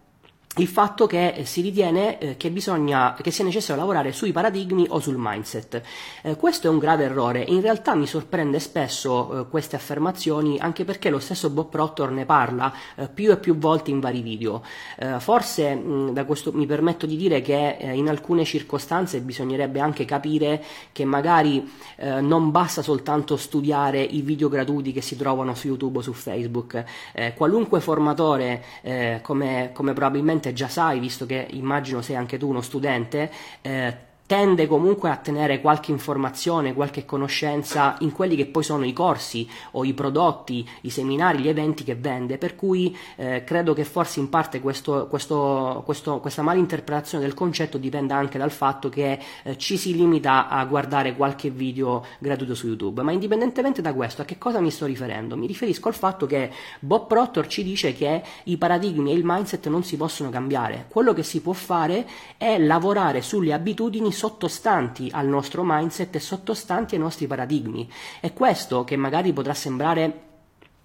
il 0.58 0.68
fatto 0.68 1.08
che 1.08 1.30
eh, 1.30 1.46
si 1.46 1.62
ritiene 1.62 2.18
eh, 2.18 2.38
che, 2.38 2.50
bisogna, 2.52 3.16
che 3.22 3.32
sia 3.32 3.44
necessario 3.44 3.80
lavorare 3.80 4.12
sui 4.12 4.32
paradigmi 4.32 4.86
o 4.90 5.00
sul 5.00 5.16
mindset. 5.18 5.82
Eh, 6.22 6.36
questo 6.36 6.68
è 6.68 6.70
un 6.70 6.80
grave 6.80 7.06
errore, 7.06 7.44
in 7.48 7.62
realtà 7.62 7.96
mi 7.96 8.08
sorprende 8.08 8.60
spesso 8.60 9.42
eh, 9.42 9.48
queste 9.48 9.76
affermazioni 9.76 10.58
anche 10.60 10.84
perché 10.86 11.10
lo 11.10 11.20
stesso 11.20 11.50
Bob 11.50 11.70
Proctor 11.70 12.12
ne 12.12 12.26
parla 12.26 12.74
eh, 12.96 13.08
più 13.08 13.32
e 13.32 13.38
più 13.38 13.58
volte 13.58 13.92
in 13.92 14.00
vari 14.00 14.22
video. 14.22 14.64
Forse 15.20 15.76
mh, 15.76 16.26
questo 16.26 16.52
mi 16.52 16.66
permetto 16.66 17.06
di 17.06 17.16
dire 17.16 17.42
che 17.42 17.78
in 17.80 18.10
alcune 18.10 18.44
circostanze 18.44 19.22
bisognerebbe 19.22 19.80
anche 19.80 20.06
capire 20.06 20.64
che 20.92 21.06
magari 21.06 21.70
non 22.22 22.52
basta 22.52 22.82
soltanto 22.82 23.38
studiare 23.38 24.02
i 24.02 24.22
video 24.22 24.50
gratuiti 24.50 24.92
che 24.92 25.02
si 25.02 25.16
trovano 25.16 25.54
su 25.56 25.68
YouTube 25.68 26.00
o 26.00 26.02
su 26.02 26.14
Facebook. 26.14 26.84
qualunque 27.36 27.80
formatore, 27.80 28.64
come, 29.22 29.72
come 29.74 29.94
probabilmente 29.94 30.47
già 30.54 30.68
sai, 30.68 31.00
visto 31.00 31.26
che 31.26 31.48
immagino 31.52 32.02
sei 32.02 32.16
anche 32.16 32.38
tu 32.38 32.48
uno 32.50 32.62
studente, 32.62 33.32
eh, 33.62 33.98
tende 34.28 34.68
comunque 34.68 35.10
a 35.10 35.16
tenere 35.16 35.62
qualche 35.62 35.92
informazione, 35.92 36.74
qualche 36.74 37.06
conoscenza 37.06 37.96
in 38.00 38.12
quelli 38.12 38.36
che 38.36 38.46
poi 38.46 38.62
sono 38.62 38.86
i 38.86 38.92
corsi 38.92 39.50
o 39.72 39.86
i 39.86 39.94
prodotti, 39.94 40.68
i 40.82 40.90
seminari, 40.90 41.40
gli 41.40 41.48
eventi 41.48 41.86
che 41.86 41.96
vende, 41.96 42.38
per 42.38 42.56
cui 42.56 42.96
eh, 43.16 43.46
credo 43.46 43.74
che 43.74 43.86
forse 43.86 44.20
in 44.20 44.28
parte 44.28 44.60
questo, 44.60 45.08
questo, 45.08 45.82
questo, 45.86 46.20
questa 46.20 46.42
malinterpretazione 46.42 47.24
del 47.24 47.34
concetto 47.34 47.78
dipenda 47.78 48.18
anche 48.18 48.38
dal 48.38 48.52
fatto 48.52 48.90
che 48.90 49.18
eh, 49.44 49.58
ci 49.58 49.78
si 49.78 49.96
limita 49.96 50.50
a 50.50 50.66
guardare 50.66 51.16
qualche 51.16 51.50
video 51.50 52.06
gratuito 52.20 52.54
su 52.54 52.68
YouTube, 52.68 53.02
ma 53.04 53.14
indipendentemente 53.14 53.82
da 53.82 53.94
questo 53.94 54.24
a 54.24 54.26
che 54.26 54.38
cosa 54.38 54.60
mi 54.60 54.72
sto 54.72 54.86
riferendo? 54.86 55.38
Mi 55.38 55.48
riferisco 55.48 55.88
al 55.88 55.96
fatto 55.96 56.26
che 56.26 56.52
Bob 56.80 57.08
Proctor 57.08 57.48
ci 57.48 57.64
dice 57.64 57.94
che 57.94 58.22
i 58.44 58.58
paradigmi 58.58 59.12
e 59.12 59.14
il 59.14 59.24
mindset 59.24 59.68
non 59.70 59.86
si 59.86 59.96
possono 59.96 60.30
cambiare, 60.30 60.88
quello 60.90 61.14
che 61.14 61.24
si 61.24 61.40
può 61.40 61.54
fare 61.54 62.06
è 62.36 62.58
lavorare 62.58 63.22
sulle 63.22 63.54
abitudini 63.54 64.16
sottostanti 64.18 65.12
al 65.14 65.28
nostro 65.28 65.62
mindset 65.64 66.16
e 66.16 66.20
sottostanti 66.20 66.96
ai 66.96 67.02
nostri 67.02 67.28
paradigmi. 67.28 67.88
È 68.20 68.34
questo 68.34 68.84
che 68.84 68.96
magari 68.96 69.32
potrà 69.32 69.54
sembrare 69.54 70.27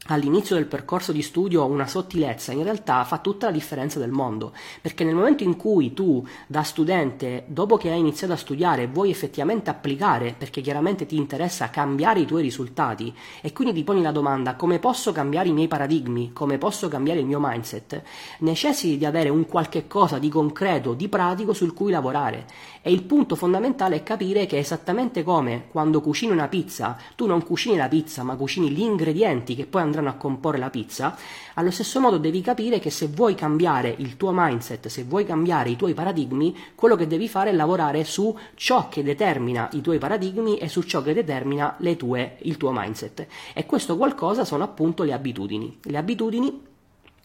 all'inizio 0.07 0.57
del 0.57 0.67
percorso 0.67 1.13
di 1.13 1.23
studio 1.23 1.65
una 1.65 1.87
sottilezza 1.87 2.51
in 2.51 2.65
realtà 2.65 3.05
fa 3.05 3.19
tutta 3.19 3.47
la 3.47 3.53
differenza 3.53 4.01
del 4.01 4.11
mondo 4.11 4.53
perché 4.81 5.05
nel 5.05 5.15
momento 5.15 5.45
in 5.45 5.57
cui 5.57 5.95
tu 5.95 6.27
da 6.49 6.65
studente 6.65 7.45
dopo 7.47 7.77
che 7.77 7.91
hai 7.91 8.01
iniziato 8.01 8.33
a 8.33 8.37
studiare 8.37 8.89
vuoi 8.89 9.11
effettivamente 9.11 9.71
applicare 9.71 10.35
perché 10.37 10.61
chiaramente 10.61 11.07
ti 11.07 11.17
interessa 11.17 11.71
cambiare 11.71 12.19
i 12.21 12.27
tuoi 12.27 12.43
risultati 12.43 13.15
e 13.41 13.53
quindi 13.53 13.75
ti 13.75 13.85
poni 13.85 14.03
la 14.03 14.11
domanda 14.11 14.57
come 14.57 14.81
posso 14.81 15.13
cambiare 15.13 15.51
i 15.51 15.53
miei 15.53 15.69
paradigmi 15.69 16.33
come 16.33 16.59
posso 16.59 16.89
cambiare 16.89 17.21
il 17.21 17.27
mio 17.27 17.39
mindset 17.41 18.03
necessiti 18.41 18.99
di 18.99 19.05
avere 19.05 19.29
un 19.29 19.47
qualche 19.47 19.87
cosa 19.87 20.19
di 20.19 20.29
concreto 20.29 20.95
di 20.95 21.09
pratico 21.09 21.53
sul 21.53 21.75
cui 21.75 21.93
lavorare. 21.93 22.47
E 22.83 22.91
il 22.91 23.05
punto 23.05 23.37
fondamentale 23.37 23.97
è 23.97 24.03
capire 24.03 24.47
che 24.47 24.59
esattamente 24.59 25.23
come 25.23 25.69
quando 25.71 26.01
cucini 26.01 26.33
una 26.33 26.49
pizza 26.49 26.99
tu 27.15 27.27
non 27.27 27.45
cucini 27.45 27.77
la 27.77 27.87
pizza 27.87 28.25
ma 28.25 28.35
cucini 28.35 28.71
gli 28.71 28.81
ingredienti 28.81 29.55
che 29.55 29.67
poi 29.67 29.83
andranno 29.83 29.92
a 30.01 30.15
comporre 30.15 30.59
la 30.59 30.71
pizza, 30.71 31.17
allo 31.55 31.71
stesso 31.71 32.01
modo 32.01 32.19
devi 32.19 32.41
capire 32.41 32.79
che 32.79 32.91
se 32.91 33.07
vuoi 33.07 33.35
cambiare 33.35 33.95
il 33.99 34.17
tuo 34.17 34.31
mindset, 34.33 34.89
se 34.89 35.05
vuoi 35.05 35.25
cambiare 35.25 35.71
i 35.71 35.77
tuoi 35.77 35.95
paradigmi, 35.95 36.57
quello 36.75 36.97
che 36.97 37.07
devi 37.07 37.29
fare 37.29 37.51
è 37.51 37.53
lavorare 37.53 38.05
su 38.05 38.37
ciò 38.55 38.89
che 38.89 39.03
determina 39.03 39.69
i 39.73 39.81
tuoi 39.81 39.99
paradigmi 39.99 40.59
e 40.59 40.69
su 40.69 40.83
ciò 40.83 41.03
che 41.03 41.15
determina 41.15 41.77
tue, 41.97 42.39
il 42.43 42.57
tuo 42.57 42.73
mindset. 42.73 43.27
E 43.53 43.67
questo 43.67 43.97
qualcosa 43.97 44.45
sono 44.45 44.65
appunto 44.65 45.03
le 45.03 45.13
abitudini. 45.13 45.79
Le 45.83 45.99
abitudini 45.99 46.71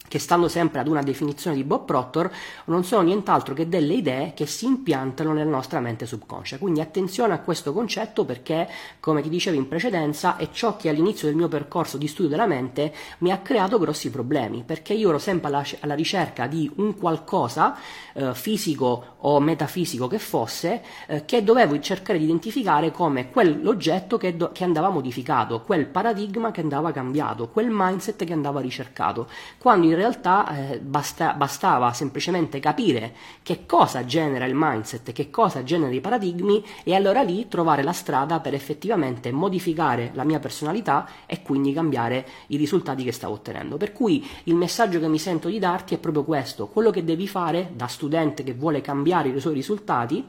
che 0.08 0.18
stando 0.18 0.48
sempre 0.48 0.80
ad 0.80 0.88
una 0.88 1.02
definizione 1.02 1.54
di 1.54 1.64
Bob 1.64 1.84
Proctor, 1.84 2.30
non 2.64 2.84
sono 2.84 3.02
nient'altro 3.02 3.54
che 3.54 3.68
delle 3.68 3.94
idee 3.94 4.32
che 4.34 4.46
si 4.46 4.66
impiantano 4.66 5.32
nella 5.32 5.50
nostra 5.50 5.80
mente 5.80 6.06
subconscia. 6.06 6.58
Quindi 6.58 6.80
attenzione 6.80 7.34
a 7.34 7.40
questo 7.40 7.72
concetto 7.72 8.24
perché, 8.24 8.68
come 9.00 9.22
ti 9.22 9.28
dicevo 9.28 9.56
in 9.56 9.68
precedenza, 9.68 10.36
è 10.36 10.48
ciò 10.50 10.76
che 10.76 10.88
all'inizio 10.88 11.28
del 11.28 11.36
mio 11.36 11.48
percorso 11.48 11.96
di 11.98 12.08
studio 12.08 12.30
della 12.30 12.46
mente 12.46 12.92
mi 13.18 13.30
ha 13.30 13.38
creato 13.38 13.78
grossi 13.78 14.10
problemi, 14.10 14.64
perché 14.64 14.94
io 14.94 15.10
ero 15.10 15.18
sempre 15.18 15.48
alla, 15.48 15.64
alla 15.80 15.94
ricerca 15.94 16.46
di 16.46 16.70
un 16.76 16.96
qualcosa 16.96 17.76
eh, 18.14 18.34
fisico 18.34 19.16
o 19.18 19.40
metafisico 19.40 20.06
che 20.06 20.18
fosse, 20.18 20.82
eh, 21.06 21.24
che 21.24 21.42
dovevo 21.42 21.78
cercare 21.80 22.18
di 22.18 22.24
identificare 22.24 22.90
come 22.90 23.30
quell'oggetto 23.30 24.16
che, 24.16 24.36
do, 24.36 24.50
che 24.52 24.64
andava 24.64 24.88
modificato, 24.88 25.62
quel 25.62 25.86
paradigma 25.86 26.50
che 26.50 26.60
andava 26.60 26.92
cambiato, 26.92 27.48
quel 27.48 27.68
mindset 27.70 28.24
che 28.24 28.32
andava 28.32 28.60
ricercato. 28.60 29.28
Quando 29.58 29.86
in 29.86 29.94
realtà 29.98 30.70
eh, 30.70 30.78
basta, 30.80 31.34
bastava 31.34 31.92
semplicemente 31.92 32.60
capire 32.60 33.14
che 33.42 33.66
cosa 33.66 34.04
genera 34.04 34.46
il 34.46 34.54
mindset, 34.54 35.12
che 35.12 35.30
cosa 35.30 35.62
genera 35.62 35.92
i 35.92 36.00
paradigmi 36.00 36.64
e 36.84 36.94
allora 36.94 37.22
lì 37.22 37.48
trovare 37.48 37.82
la 37.82 37.92
strada 37.92 38.40
per 38.40 38.54
effettivamente 38.54 39.30
modificare 39.32 40.10
la 40.14 40.24
mia 40.24 40.38
personalità 40.38 41.06
e 41.26 41.42
quindi 41.42 41.72
cambiare 41.72 42.26
i 42.48 42.56
risultati 42.56 43.04
che 43.04 43.12
stavo 43.12 43.34
ottenendo. 43.34 43.76
Per 43.76 43.92
cui 43.92 44.26
il 44.44 44.54
messaggio 44.54 45.00
che 45.00 45.08
mi 45.08 45.18
sento 45.18 45.48
di 45.48 45.58
darti 45.58 45.94
è 45.94 45.98
proprio 45.98 46.24
questo, 46.24 46.68
quello 46.68 46.90
che 46.90 47.04
devi 47.04 47.28
fare 47.28 47.70
da 47.74 47.86
studente 47.86 48.42
che 48.42 48.54
vuole 48.54 48.80
cambiare 48.80 49.28
i 49.28 49.40
suoi 49.40 49.54
risultati 49.54 50.26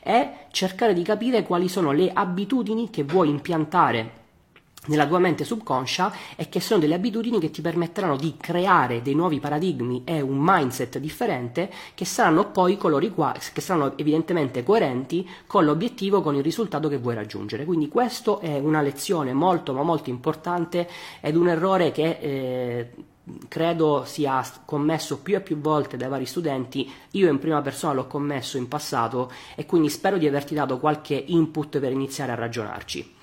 è 0.00 0.46
cercare 0.50 0.94
di 0.94 1.02
capire 1.02 1.44
quali 1.44 1.68
sono 1.68 1.92
le 1.92 2.10
abitudini 2.12 2.90
che 2.90 3.04
vuoi 3.04 3.28
impiantare 3.28 4.20
nella 4.86 5.06
tua 5.06 5.20
mente 5.20 5.44
subconscia 5.44 6.12
e 6.34 6.48
che 6.48 6.60
sono 6.60 6.80
delle 6.80 6.94
abitudini 6.94 7.38
che 7.38 7.50
ti 7.50 7.60
permetteranno 7.60 8.16
di 8.16 8.34
creare 8.36 9.00
dei 9.00 9.14
nuovi 9.14 9.38
paradigmi 9.38 10.02
e 10.04 10.20
un 10.20 10.38
mindset 10.40 10.98
differente 10.98 11.70
che 11.94 12.04
saranno 12.04 12.50
poi 12.50 12.76
coloro 12.76 13.06
qua, 13.10 13.34
che 13.52 13.60
saranno 13.60 13.96
evidentemente 13.96 14.62
coerenti 14.62 15.28
con 15.46 15.64
l'obiettivo, 15.64 16.20
con 16.20 16.34
il 16.34 16.42
risultato 16.42 16.88
che 16.88 16.98
vuoi 16.98 17.14
raggiungere. 17.14 17.64
Quindi 17.64 17.88
questo 17.88 18.40
è 18.40 18.58
una 18.58 18.80
lezione 18.80 19.32
molto 19.32 19.72
ma 19.72 19.82
molto 19.82 20.10
importante 20.10 20.88
ed 21.20 21.36
un 21.36 21.48
errore 21.48 21.92
che 21.92 22.18
eh, 22.20 22.90
credo 23.46 24.02
sia 24.04 24.42
commesso 24.64 25.20
più 25.20 25.36
e 25.36 25.40
più 25.40 25.58
volte 25.58 25.96
dai 25.96 26.08
vari 26.08 26.26
studenti, 26.26 26.90
io 27.12 27.30
in 27.30 27.38
prima 27.38 27.62
persona 27.62 27.92
l'ho 27.92 28.06
commesso 28.06 28.56
in 28.56 28.66
passato 28.66 29.30
e 29.54 29.64
quindi 29.64 29.88
spero 29.88 30.18
di 30.18 30.26
averti 30.26 30.54
dato 30.54 30.78
qualche 30.78 31.14
input 31.14 31.78
per 31.78 31.92
iniziare 31.92 32.32
a 32.32 32.36
ragionarci. 32.36 33.14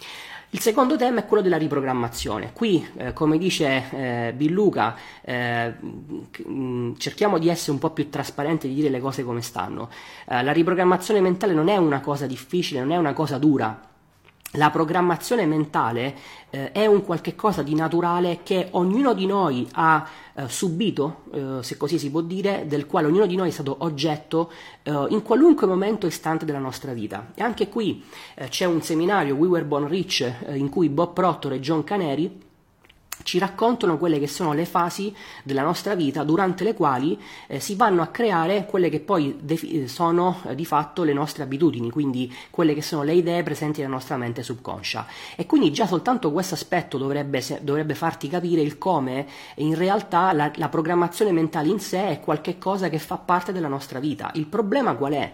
Il 0.51 0.61
secondo 0.61 0.95
tema 0.95 1.19
è 1.19 1.25
quello 1.27 1.43
della 1.43 1.57
riprogrammazione. 1.57 2.53
Qui, 2.53 2.83
eh, 2.97 3.13
come 3.13 3.37
dice 3.37 3.83
eh, 3.91 4.33
Billuca, 4.35 4.95
eh, 5.21 5.75
mm, 6.47 6.93
cerchiamo 6.97 7.37
di 7.37 7.49
essere 7.49 7.73
un 7.73 7.77
po' 7.77 7.91
più 7.91 8.09
trasparenti 8.09 8.65
e 8.65 8.69
di 8.69 8.75
dire 8.75 8.89
le 8.89 8.99
cose 8.99 9.23
come 9.23 9.43
stanno. 9.43 9.89
Eh, 10.27 10.41
la 10.41 10.51
riprogrammazione 10.51 11.21
mentale 11.21 11.53
non 11.53 11.67
è 11.67 11.77
una 11.77 11.99
cosa 11.99 12.25
difficile, 12.25 12.79
non 12.79 12.91
è 12.91 12.97
una 12.97 13.13
cosa 13.13 13.37
dura, 13.37 13.79
la 14.53 14.71
programmazione 14.71 15.45
mentale 15.45 16.15
eh, 16.49 16.71
è 16.71 16.87
un 16.87 17.03
qualche 17.03 17.35
cosa 17.35 17.61
di 17.61 17.75
naturale 17.75 18.39
che 18.41 18.69
ognuno 18.71 19.13
di 19.13 19.27
noi 19.27 19.67
ha 19.73 20.07
eh, 20.33 20.47
subito, 20.47 21.23
eh, 21.31 21.57
se 21.61 21.77
così 21.77 21.99
si 21.99 22.09
può 22.09 22.21
dire, 22.21 22.65
del 22.67 22.87
quale 22.87 23.07
ognuno 23.07 23.27
di 23.27 23.35
noi 23.35 23.49
è 23.49 23.51
stato 23.51 23.75
oggetto 23.79 24.51
eh, 24.81 25.05
in 25.09 25.21
qualunque 25.21 25.67
momento 25.67 26.07
istante 26.07 26.45
della 26.45 26.57
nostra 26.57 26.93
vita. 26.93 27.31
E 27.35 27.43
anche 27.43 27.69
qui 27.69 28.03
eh, 28.35 28.47
c'è 28.47 28.65
un 28.65 28.81
seminario, 28.81 29.35
We 29.35 29.47
Were 29.47 29.65
Born 29.65 29.87
Rich, 29.87 30.21
eh, 30.21 30.57
in 30.57 30.69
cui 30.69 30.89
Bob 30.89 31.13
Proctor 31.13 31.53
e 31.53 31.59
John 31.59 31.83
Caneri 31.83 32.47
ci 33.29 33.37
raccontano 33.37 33.99
quelle 33.99 34.17
che 34.17 34.25
sono 34.25 34.53
le 34.53 34.65
fasi 34.65 35.13
della 35.43 35.61
nostra 35.61 35.93
vita 35.93 36.23
durante 36.23 36.63
le 36.63 36.73
quali 36.73 37.15
eh, 37.45 37.59
si 37.59 37.75
vanno 37.75 38.01
a 38.01 38.07
creare 38.07 38.65
quelle 38.65 38.89
che 38.89 39.01
poi 39.01 39.37
defi- 39.39 39.87
sono 39.87 40.41
eh, 40.47 40.55
di 40.55 40.65
fatto 40.65 41.03
le 41.03 41.13
nostre 41.13 41.43
abitudini, 41.43 41.91
quindi 41.91 42.33
quelle 42.49 42.73
che 42.73 42.81
sono 42.81 43.03
le 43.03 43.13
idee 43.13 43.43
presenti 43.43 43.81
nella 43.81 43.93
nostra 43.93 44.17
mente 44.17 44.41
subconscia. 44.41 45.05
E 45.35 45.45
quindi 45.45 45.71
già 45.71 45.85
soltanto 45.85 46.31
questo 46.31 46.55
aspetto 46.55 46.97
dovrebbe, 46.97 47.39
se- 47.41 47.59
dovrebbe, 47.61 47.93
farti 47.93 48.27
capire 48.29 48.61
il 48.61 48.79
come 48.79 49.27
in 49.57 49.75
realtà 49.75 50.33
la-, 50.33 50.51
la 50.55 50.69
programmazione 50.69 51.31
mentale 51.31 51.69
in 51.69 51.79
sé 51.79 52.09
è 52.09 52.19
qualcosa 52.21 52.89
che 52.89 52.97
fa 52.97 53.17
parte 53.17 53.51
della 53.51 53.67
nostra 53.67 53.99
vita. 53.99 54.31
Il 54.33 54.47
problema 54.47 54.95
qual 54.95 55.13
è? 55.13 55.31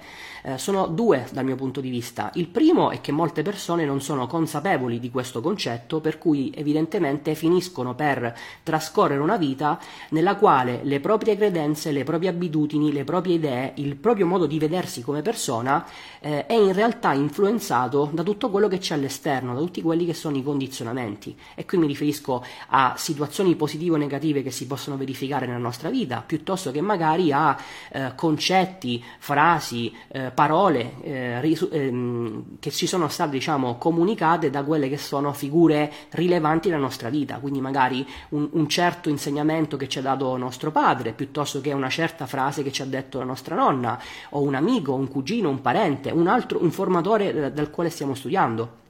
Eh, 0.47 0.59
sono 0.59 0.85
due 0.85 1.25
dal 1.31 1.43
mio 1.43 1.55
punto 1.55 1.81
di 1.81 1.89
vista. 1.89 2.29
Il 2.35 2.49
primo 2.49 2.91
è 2.91 3.01
che 3.01 3.11
molte 3.11 3.41
persone 3.41 3.83
non 3.83 3.99
sono 3.99 4.27
consapevoli 4.27 4.99
di 4.99 5.09
questo 5.09 5.41
concetto, 5.41 6.01
per 6.01 6.19
cui 6.19 6.53
evidentemente 6.55 7.33
finiscono 7.33 7.95
per 7.95 8.31
trascorrere 8.61 9.19
una 9.19 9.37
vita 9.37 9.79
nella 10.09 10.35
quale 10.35 10.81
le 10.83 10.99
proprie 10.99 11.35
credenze, 11.35 11.91
le 11.91 12.03
proprie 12.03 12.29
abitudini, 12.29 12.93
le 12.93 13.03
proprie 13.03 13.35
idee, 13.35 13.71
il 13.77 13.95
proprio 13.95 14.27
modo 14.27 14.45
di 14.45 14.59
vedersi 14.59 15.01
come 15.01 15.23
persona 15.23 15.83
eh, 16.19 16.45
è 16.45 16.53
in 16.53 16.73
realtà 16.73 17.13
influenzato 17.13 18.11
da 18.13 18.21
tutto 18.21 18.51
quello 18.51 18.67
che 18.67 18.77
c'è 18.77 18.93
all'esterno, 18.93 19.55
da 19.55 19.59
tutti 19.59 19.81
quelli 19.81 20.05
che 20.05 20.13
sono 20.13 20.37
i 20.37 20.43
condizionamenti. 20.43 21.35
E 21.55 21.65
qui 21.65 21.79
mi 21.79 21.87
riferisco 21.87 22.45
a 22.67 22.93
situazioni 22.97 23.55
positive 23.55 23.95
o 23.95 23.97
negative 23.97 24.43
che 24.43 24.51
si 24.51 24.67
possono 24.67 24.95
verificare 24.95 25.47
nella 25.47 25.57
nostra 25.57 25.89
vita, 25.89 26.23
piuttosto 26.23 26.69
che 26.69 26.81
magari 26.81 27.31
a 27.31 27.57
eh, 27.91 28.11
concetti, 28.13 29.03
frasi, 29.17 29.91
eh, 30.09 30.33
parole 30.35 31.01
eh, 31.01 31.41
risu- 31.41 31.73
ehm, 31.73 32.59
che 32.59 32.69
ci 32.69 32.85
sono 32.85 33.07
state 33.07 33.31
diciamo, 33.31 33.77
comunicate 33.79 34.51
da 34.51 34.63
quelle 34.63 34.87
che 34.87 34.97
sono 34.97 35.33
figure 35.33 35.91
rilevanti 36.11 36.69
nella 36.69 36.81
nostra 36.81 37.09
vita, 37.09 37.39
quindi 37.39 37.61
magari 37.61 38.05
un, 38.29 38.47
un, 38.51 38.67
certo 38.69 39.09
insegnamento 39.09 39.77
che 39.77 39.87
ci 39.87 39.97
ha 39.97 40.03
dato 40.03 40.37
nostro 40.37 40.69
padre, 40.69 41.13
piuttosto 41.13 41.61
che 41.61 41.73
una 41.73 41.89
certa 41.89 42.27
frase 42.27 42.61
che 42.61 42.71
ci 42.71 42.83
ha 42.83 42.85
detto 42.85 43.17
la 43.17 43.25
nostra 43.25 43.55
nonna, 43.55 43.99
o 44.29 44.41
un 44.41 44.53
amico, 44.53 44.93
un 44.93 45.07
cugino, 45.07 45.49
un 45.49 45.61
parente, 45.61 46.11
un 46.11 46.27
altro, 46.27 46.61
un 46.61 46.69
formatore 46.69 47.51
dal 47.51 47.71
quale 47.71 47.89
stiamo 47.89 48.13
studiando. 48.13 48.83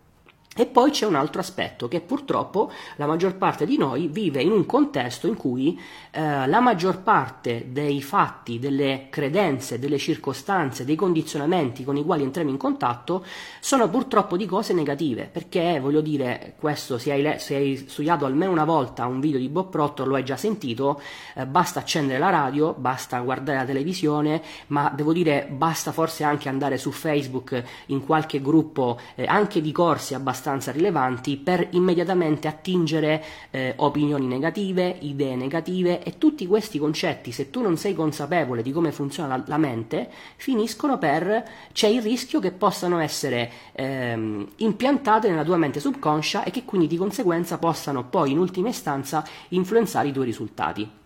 E 0.57 0.67
poi 0.67 0.91
c'è 0.91 1.05
un 1.05 1.15
altro 1.15 1.41
aspetto 1.41 1.89
che 1.89 1.99
purtroppo 1.99 2.71
la 2.95 3.07
maggior 3.07 3.35
parte 3.35 3.65
di 3.65 3.77
noi 3.77 4.07
vive 4.07 4.41
in 4.41 4.53
un 4.53 4.65
contesto 4.65 5.27
in 5.27 5.35
cui 5.35 5.77
eh, 6.11 6.47
la 6.47 6.61
maggior 6.61 7.01
parte 7.01 7.65
dei 7.73 8.01
fatti, 8.01 8.57
delle 8.57 9.07
credenze, 9.09 9.79
delle 9.79 9.97
circostanze, 9.97 10.85
dei 10.85 10.95
condizionamenti 10.95 11.83
con 11.83 11.97
i 11.97 12.05
quali 12.05 12.23
entriamo 12.23 12.51
in 12.51 12.55
contatto 12.55 13.25
sono 13.59 13.89
purtroppo 13.89 14.37
di 14.37 14.45
cose 14.45 14.71
negative, 14.71 15.27
perché 15.29 15.77
voglio 15.81 15.99
dire, 15.99 16.55
questo 16.57 16.97
se 16.97 17.11
hai, 17.11 17.37
se 17.37 17.55
hai 17.55 17.75
studiato 17.89 18.25
almeno 18.25 18.53
una 18.53 18.63
volta 18.63 19.07
un 19.07 19.19
video 19.19 19.39
di 19.39 19.49
Bob 19.49 19.69
Proctor 19.69 20.07
lo 20.07 20.15
hai 20.15 20.23
già 20.23 20.37
sentito, 20.37 21.01
eh, 21.33 21.45
basta 21.45 21.81
accendere 21.81 22.17
la 22.17 22.29
radio, 22.29 22.73
basta 22.77 23.19
guardare 23.19 23.57
la 23.57 23.65
televisione, 23.65 24.41
ma 24.67 24.89
devo 24.95 25.11
dire 25.11 25.49
basta 25.51 25.91
forse 25.91 26.23
anche 26.23 26.47
andare 26.47 26.77
su 26.77 26.91
Facebook 26.91 27.61
in 27.87 28.05
qualche 28.05 28.39
gruppo 28.41 28.97
eh, 29.15 29.25
anche 29.25 29.59
di 29.59 29.73
corsi 29.73 30.13
abbastanza 30.13 30.43
abbastanza 30.45 30.71
rilevanti 30.71 31.37
per 31.37 31.67
immediatamente 31.71 32.47
attingere 32.47 33.23
eh, 33.49 33.73
opinioni 33.77 34.27
negative, 34.27 34.97
idee 34.99 35.35
negative 35.35 36.03
e 36.03 36.17
tutti 36.19 36.45
questi 36.45 36.77
concetti, 36.77 37.31
se 37.31 37.49
tu 37.49 37.61
non 37.61 37.77
sei 37.77 37.95
consapevole 37.95 38.61
di 38.61 38.71
come 38.71 38.91
funziona 38.91 39.35
la, 39.35 39.43
la 39.47 39.57
mente, 39.57 40.09
finiscono 40.35 40.99
per, 40.99 41.43
c'è 41.73 41.87
il 41.87 42.01
rischio 42.01 42.39
che 42.39 42.51
possano 42.51 42.99
essere 42.99 43.51
ehm, 43.73 44.47
impiantate 44.57 45.29
nella 45.29 45.43
tua 45.43 45.57
mente 45.57 45.79
subconscia 45.79 46.43
e 46.43 46.51
che 46.51 46.63
quindi 46.63 46.87
di 46.87 46.97
conseguenza 46.97 47.57
possano 47.57 48.05
poi 48.05 48.31
in 48.31 48.37
ultima 48.37 48.69
istanza 48.69 49.25
influenzare 49.49 50.09
i 50.09 50.11
tuoi 50.11 50.25
risultati. 50.25 51.03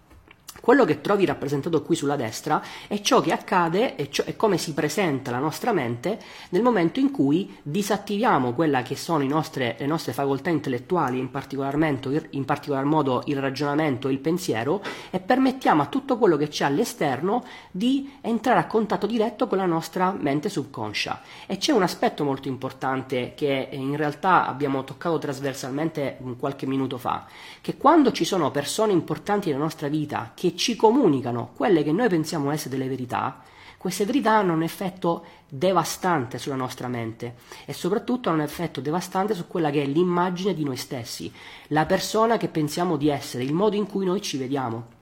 Quello 0.61 0.85
che 0.85 1.01
trovi 1.01 1.25
rappresentato 1.25 1.81
qui 1.81 1.95
sulla 1.95 2.15
destra 2.15 2.61
è 2.87 3.01
ciò 3.01 3.21
che 3.21 3.31
accade 3.31 3.95
e, 3.95 4.09
come 4.35 4.57
si 4.57 4.73
presenta 4.73 5.31
la 5.31 5.39
nostra 5.39 5.71
mente 5.71 6.19
nel 6.49 6.61
momento 6.61 6.99
in 6.99 7.11
cui 7.11 7.57
disattiviamo 7.61 8.53
quelle 8.53 8.81
che 8.83 8.95
sono 8.95 9.23
nostre, 9.29 9.75
le 9.79 9.85
nostre 9.85 10.13
facoltà 10.13 10.49
intellettuali, 10.49 11.17
in 11.17 11.29
in 12.31 12.45
particolar 12.45 12.85
modo 12.85 13.23
il 13.25 13.39
ragionamento 13.39 14.07
e 14.07 14.11
il 14.11 14.19
pensiero, 14.19 14.81
e 15.09 15.19
permettiamo 15.19 15.81
a 15.81 15.87
tutto 15.87 16.17
quello 16.17 16.37
che 16.37 16.47
c'è 16.47 16.65
all'esterno 16.65 17.43
di 17.71 18.17
entrare 18.21 18.59
a 18.59 18.67
contatto 18.67 19.07
diretto 19.07 19.47
con 19.47 19.57
la 19.57 19.65
nostra 19.65 20.15
mente 20.17 20.49
subconscia. 20.49 21.21
E 21.45 21.57
c'è 21.57 21.71
un 21.71 21.83
aspetto 21.83 22.23
molto 22.23 22.47
importante 22.47 23.33
che 23.35 23.69
in 23.71 23.95
realtà 23.95 24.47
abbiamo 24.47 24.83
toccato 24.83 25.17
trasversalmente 25.17 26.17
qualche 26.37 26.65
minuto 26.65 26.97
fa, 26.97 27.25
che 27.61 27.77
quando 27.77 28.11
ci 28.11 28.25
sono 28.25 28.51
persone 28.51 28.91
importanti 28.91 29.49
nella 29.49 29.63
nostra 29.63 29.87
vita 29.87 30.31
che 30.35 30.55
ci 30.59 30.75
comunicano 30.75 31.51
quelle 31.55 31.83
che 31.83 31.93
noi 31.93 32.09
pensiamo 32.09 32.51
essere 32.51 32.75
delle 32.75 32.89
verità, 32.89 33.41
queste 33.77 34.03
verità 34.03 34.33
hanno 34.33 34.51
un 34.51 34.61
effetto 34.61 35.23
devastante 35.47 36.37
sulla 36.37 36.55
nostra 36.55 36.89
mente 36.89 37.35
e 37.65 37.71
soprattutto 37.71 38.27
hanno 38.27 38.39
un 38.39 38.43
effetto 38.43 38.81
devastante 38.81 39.33
su 39.33 39.47
quella 39.47 39.71
che 39.71 39.83
è 39.83 39.85
l'immagine 39.85 40.53
di 40.53 40.65
noi 40.65 40.75
stessi, 40.75 41.31
la 41.67 41.85
persona 41.85 42.35
che 42.35 42.49
pensiamo 42.49 42.97
di 42.97 43.07
essere, 43.07 43.45
il 43.45 43.53
modo 43.53 43.77
in 43.77 43.87
cui 43.87 44.03
noi 44.05 44.21
ci 44.21 44.37
vediamo. 44.37 44.98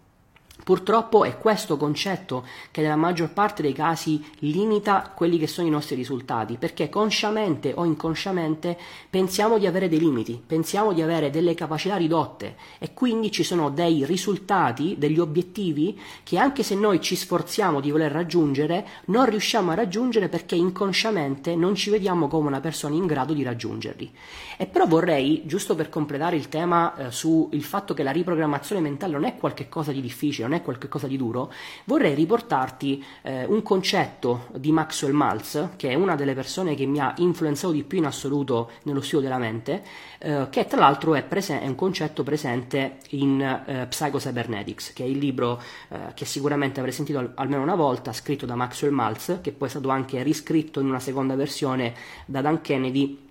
Purtroppo 0.68 1.24
è 1.24 1.38
questo 1.38 1.78
concetto 1.78 2.46
che 2.72 2.82
nella 2.82 2.98
maggior 2.98 3.32
parte 3.32 3.62
dei 3.62 3.72
casi 3.72 4.22
limita 4.40 5.14
quelli 5.16 5.38
che 5.38 5.48
sono 5.48 5.66
i 5.66 5.70
nostri 5.70 5.96
risultati, 5.96 6.58
perché 6.58 6.90
consciamente 6.90 7.72
o 7.74 7.86
inconsciamente 7.86 8.78
pensiamo 9.10 9.60
di 9.60 9.66
avere 9.66 9.88
dei 9.88 9.98
limiti, 9.98 10.44
pensiamo 10.46 10.92
di 10.92 11.02
avere 11.02 11.30
delle 11.30 11.56
capacità 11.56 11.96
ridotte 11.96 12.58
e 12.80 12.94
quindi 12.94 13.32
ci 13.32 13.44
sono 13.44 13.70
dei 13.70 14.04
risultati, 14.04 14.96
degli 14.98 15.20
obiettivi 15.20 15.98
che 16.24 16.38
anche 16.38 16.64
se 16.64 16.76
noi 16.76 17.00
ci 17.00 17.16
sforziamo 17.16 17.80
di 17.80 17.90
voler 17.90 18.12
raggiungere, 18.12 18.86
non 19.06 19.26
riusciamo 19.26 19.72
a 19.72 19.76
raggiungere 19.76 20.28
perché 20.28 20.56
inconsciamente 20.56 21.56
non 21.56 21.76
ci 21.76 21.90
vediamo 21.90 22.28
come 22.28 22.50
una 22.50 22.60
persona 22.60 22.94
in 22.94 23.06
grado 23.06 23.32
di 23.32 23.44
raggiungerli. 23.44 24.12
E 24.58 24.66
però 24.66 24.86
vorrei, 24.86 25.44
giusto 25.46 25.76
per 25.76 25.88
completare 25.88 26.36
il 26.36 26.50
tema 26.50 26.94
eh, 26.98 27.12
sul 27.12 27.64
fatto 27.64 27.94
che 27.94 28.04
la 28.04 28.12
riprogrammazione 28.12 28.82
mentale 28.82 29.14
non 29.14 29.24
è 29.24 29.38
qualcosa 29.38 29.94
di 29.94 30.02
difficile, 30.02 30.46
non 30.48 30.56
è 30.57 30.57
qualcosa 30.62 31.08
di 31.08 31.18
duro, 31.18 31.52
vorrei 31.86 32.14
riportarti 32.14 33.04
eh, 33.22 33.46
un 33.46 33.62
concetto 33.64 34.48
di 34.56 34.72
Maxwell 34.72 35.14
Maltz, 35.14 35.70
che 35.76 35.90
è 35.90 35.94
una 35.94 36.16
delle 36.16 36.34
persone 36.34 36.76
che 36.76 36.86
mi 36.86 37.00
ha 37.00 37.14
influenzato 37.18 37.74
di 37.74 37.84
più 37.84 37.98
in 37.98 38.06
assoluto 38.06 38.72
nello 38.84 39.02
studio 39.02 39.28
della 39.28 39.40
mente, 39.40 39.84
eh, 40.20 40.48
che 40.50 40.66
tra 40.66 40.80
l'altro 40.80 41.16
è, 41.16 41.24
presen- 41.24 41.62
è, 41.62 41.68
un 41.68 41.76
concetto 41.76 42.24
presente 42.24 42.98
in 43.10 43.42
eh, 43.42 43.88
Psycho-Cybernetics, 43.88 44.94
che 44.94 45.04
è 45.04 45.08
il 45.08 45.18
libro 45.18 45.62
eh, 45.90 46.14
che 46.14 46.26
sicuramente 46.26 46.80
avrei 46.80 46.94
sentito 46.94 47.20
al- 47.20 47.32
almeno 47.36 47.62
una 47.62 47.76
volta, 47.76 48.14
scritto 48.14 48.46
da 48.46 48.56
Maxwell 48.56 48.94
Maltz, 48.94 49.40
che 49.42 49.52
poi 49.52 49.68
è 49.68 49.72
stato 49.72 49.90
anche 49.90 50.24
riscritto 50.24 50.80
in 50.80 50.88
una 50.88 51.00
seconda 51.00 51.36
versione 51.36 51.94
da 52.26 52.42
Dan 52.42 52.62
Kennedy 52.62 53.26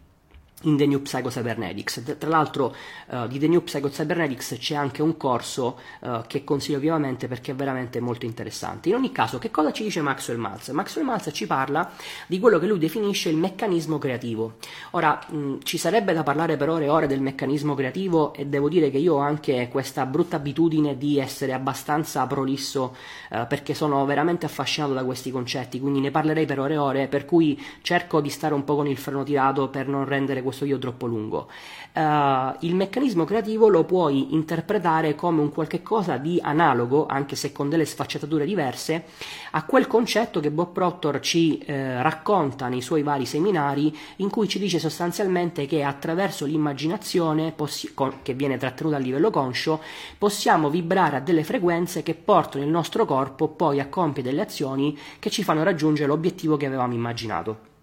in 0.67 0.77
The 0.77 0.87
New 0.87 1.03
Psycho 1.03 1.29
Cybernetics. 1.29 2.17
Tra 2.19 2.29
l'altro 2.29 2.75
uh, 3.09 3.27
di 3.27 3.39
The 3.39 3.49
New 3.49 3.63
Psycho 3.63 3.89
Cybernetics 3.89 4.57
c'è 4.59 4.75
anche 4.75 5.03
un 5.03 5.17
corso 5.17 5.79
uh, 6.01 6.23
che 6.27 6.45
consiglio 6.45 6.79
vivamente 6.79 7.29
perché 7.29 7.53
è 7.53 7.55
veramente 7.55 8.01
molto 8.01 8.27
interessante. 8.27 8.89
In 8.89 8.97
ogni 8.97 9.13
caso, 9.13 9.39
che 9.39 9.51
cosa 9.51 9.73
ci 9.73 9.85
dice 9.85 10.01
Maxwell 10.03 10.39
Maltz? 10.39 10.69
Maxwell 10.69 11.07
Maltz 11.07 11.31
ci 11.33 11.47
parla 11.47 11.91
di 12.27 12.39
quello 12.39 12.59
che 12.59 12.67
lui 12.67 12.79
definisce 12.79 13.29
il 13.29 13.37
meccanismo 13.37 13.99
creativo. 13.99 14.57
Ora, 14.93 15.19
mh, 15.29 15.59
ci 15.63 15.79
sarebbe 15.79 16.13
da 16.13 16.23
parlare 16.23 16.57
per 16.57 16.69
ore 16.69 16.87
e 16.87 16.89
ore 16.89 17.07
del 17.07 17.21
meccanismo 17.21 17.75
creativo 17.75 18.35
e 18.35 18.47
devo 18.47 18.69
dire 18.69 18.91
che 18.91 18.99
io 18.99 19.15
ho 19.15 19.19
anche 19.19 19.69
questa 19.71 20.05
brutta 20.05 20.37
abitudine 20.37 20.99
di 20.99 21.19
essere 21.19 21.53
abbastanza 21.53 22.27
prolisso 22.27 22.97
uh, 23.31 23.47
perché 23.47 23.75
sono 23.75 24.05
veramente 24.05 24.47
affascinato 24.47 24.93
da 24.93 25.05
questi 25.05 25.31
concetti, 25.31 25.79
quindi 25.81 26.01
ne 26.01 26.11
parlerei 26.11 26.45
per 26.45 26.59
ore 26.59 26.75
e 26.75 26.79
ore, 26.79 27.07
per 27.07 27.25
cui 27.25 27.61
cerco 27.83 28.21
di 28.21 28.31
stare 28.31 28.55
un 28.55 28.65
po' 28.65 28.75
con 28.75 28.89
il 28.89 28.97
freno 28.97 29.23
tirato 29.23 29.69
per 29.69 29.87
non 29.87 30.05
rendere 30.05 30.43
questo 30.43 30.56
video 30.65 30.79
troppo 30.79 31.07
lungo. 31.07 31.49
Uh, 31.93 32.55
il 32.61 32.75
meccanismo 32.75 33.25
creativo 33.25 33.69
lo 33.69 33.85
puoi 33.85 34.35
interpretare 34.35 35.15
come 35.15 35.41
un 35.41 35.51
qualche 35.51 35.83
cosa 35.83 36.19
di 36.19 36.39
analogo, 36.43 37.07
anche 37.07 37.37
se 37.37 37.53
con 37.53 37.69
delle 37.69 37.87
sfaccettature 37.87 38.45
diverse, 38.45 39.05
a 39.53 39.65
quel 39.65 39.87
concetto 39.87 40.41
che 40.41 40.51
Bob 40.51 40.73
Proctor 40.73 41.21
ci 41.21 41.59
eh, 41.59 42.03
racconta 42.03 42.69
nei 42.69 42.83
suoi 42.83 43.03
vari 43.03 43.25
seminari, 43.25 43.97
in 44.17 44.29
cui 44.29 44.47
ci 44.49 44.59
dice 44.59 44.79
sostanzialmente 44.79 45.67
che 45.67 45.83
attraverso 45.83 46.45
l'immaginazione, 46.45 47.53
possi- 47.53 47.95
con- 47.95 48.17
che 48.23 48.35
viene 48.35 48.59
trattenuta 48.59 48.97
a 48.97 49.01
livello 49.01 49.31
conscio, 49.31 49.81
possiamo 50.19 50.69
vibrare 50.69 51.17
a 51.17 51.21
delle 51.21 51.45
frequenze 51.45 52.03
che 52.03 52.15
portano 52.15 52.65
il 52.65 52.71
nostro 52.71 53.07
corpo 53.07 53.49
poi 53.49 53.81
a 53.81 53.89
compiere 53.89 54.29
delle 54.29 54.43
azioni 54.43 54.97
che 55.19 55.31
ci 55.31 55.43
fanno 55.43 55.63
raggiungere 55.63 56.09
l'obiettivo 56.09 56.57
che 56.57 56.67
avevamo 56.67 56.93
immaginato. 56.93 57.75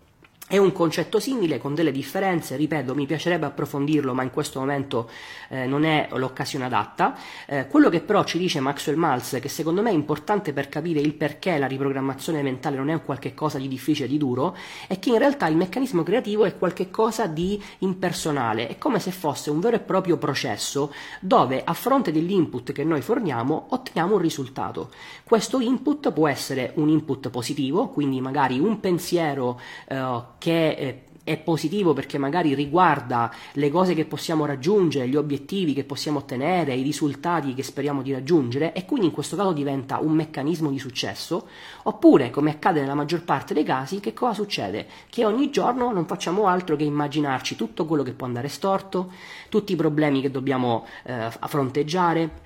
È 0.46 0.58
un 0.58 0.74
concetto 0.74 1.22
simile 1.22 1.58
con 1.58 1.74
delle 1.74 1.92
differenze, 1.92 2.58
ripeto, 2.58 2.94
mi 2.94 3.06
piacerebbe 3.06 3.46
approfondirlo, 3.46 4.14
ma 4.14 4.24
in 4.24 4.30
questo 4.30 4.60
momento 4.60 5.10
eh, 5.50 5.66
non 5.66 5.86
è 5.86 6.10
l'occasione 6.12 6.66
adatta. 6.66 7.18
Eh, 7.48 7.68
quello 7.68 7.88
che 7.88 8.02
però 8.02 8.26
ci 8.26 8.38
dice 8.38 8.60
Maxwell 8.60 8.98
Maltz, 8.98 9.40
che 9.42 9.48
secondo 9.48 9.82
me 9.82 9.90
è 9.90 9.94
importante 9.94 10.52
per 10.52 10.68
capire 10.68 11.00
il 11.00 11.14
perché 11.14 11.58
la 11.58 11.66
riprogrammazione 11.66 12.44
mentale 12.44 12.76
non 12.76 12.90
è 12.90 12.94
un 12.94 13.04
qualche 13.04 13.34
cosa 13.34 13.58
di 13.58 13.70
difficile, 13.70 14.08
di 14.08 14.18
duro, 14.18 14.56
è 14.88 15.00
che 15.00 15.10
in 15.10 15.18
realtà 15.18 15.48
il 15.48 15.56
meccanismo 15.56 16.04
creativo 16.04 16.44
è 16.44 16.58
qualcosa 16.58 17.26
di 17.26 17.60
impersonale, 17.80 18.68
è 18.68 18.78
come 18.78 19.00
se 19.00 19.12
fosse 19.12 19.50
un 19.50 19.62
vero 19.62 19.78
e 19.78 19.80
proprio 19.80 20.18
processo 20.18 20.94
dove 21.22 21.64
a 21.64 21.74
fronte 21.74 22.12
dell'input 22.12 22.74
che 22.74 22.84
noi 22.84 23.02
forniamo 23.02 23.68
otteniamo 23.70 24.16
un 24.16 24.22
risultato. 24.22 24.92
Questo 25.24 25.62
input 25.62 26.12
può 26.12 26.28
essere 26.28 26.74
un 26.76 26.90
input 26.90 27.30
positivo, 27.30 27.88
quindi 27.88 28.20
magari 28.20 28.60
un 28.60 28.80
pensiero 28.82 29.60
eh, 29.88 30.32
che 30.44 30.70
eh, 30.72 31.02
è 31.24 31.38
positivo 31.38 31.94
perché 31.94 32.18
magari 32.18 32.54
riguarda 32.54 33.32
le 33.54 33.70
cose 33.70 33.94
che 33.94 34.04
possiamo 34.04 34.46
raggiungere, 34.46 35.08
gli 35.08 35.16
obiettivi 35.16 35.74
che 35.74 35.86
possiamo 35.86 36.18
ottenere, 36.20 36.76
i 36.76 36.82
risultati 36.82 37.54
che 37.54 37.64
speriamo 37.64 38.02
di 38.02 38.12
raggiungere 38.12 38.74
e 38.74 38.84
quindi 38.84 39.06
in 39.06 39.14
questo 39.14 39.38
caso 39.38 39.54
diventa 39.54 40.00
un 40.00 40.12
meccanismo 40.12 40.70
di 40.70 40.80
successo, 40.80 41.48
oppure 41.84 42.30
come 42.30 42.52
accade 42.52 42.82
nella 42.82 42.94
maggior 42.94 43.24
parte 43.24 43.54
dei 43.54 43.64
casi, 43.64 44.02
che 44.02 44.12
cosa 44.14 44.34
succede? 44.34 44.86
Che 45.10 45.24
ogni 45.24 45.50
giorno 45.50 45.94
non 45.94 46.06
facciamo 46.08 46.48
altro 46.48 46.76
che 46.76 46.84
immaginarci 46.84 47.56
tutto 47.56 47.86
quello 47.86 48.04
che 48.04 48.12
può 48.12 48.28
andare 48.28 48.50
storto, 48.50 49.10
tutti 49.48 49.72
i 49.72 49.78
problemi 49.78 50.20
che 50.20 50.30
dobbiamo 50.30 50.86
eh, 51.04 51.30
fronteggiare, 51.48 52.43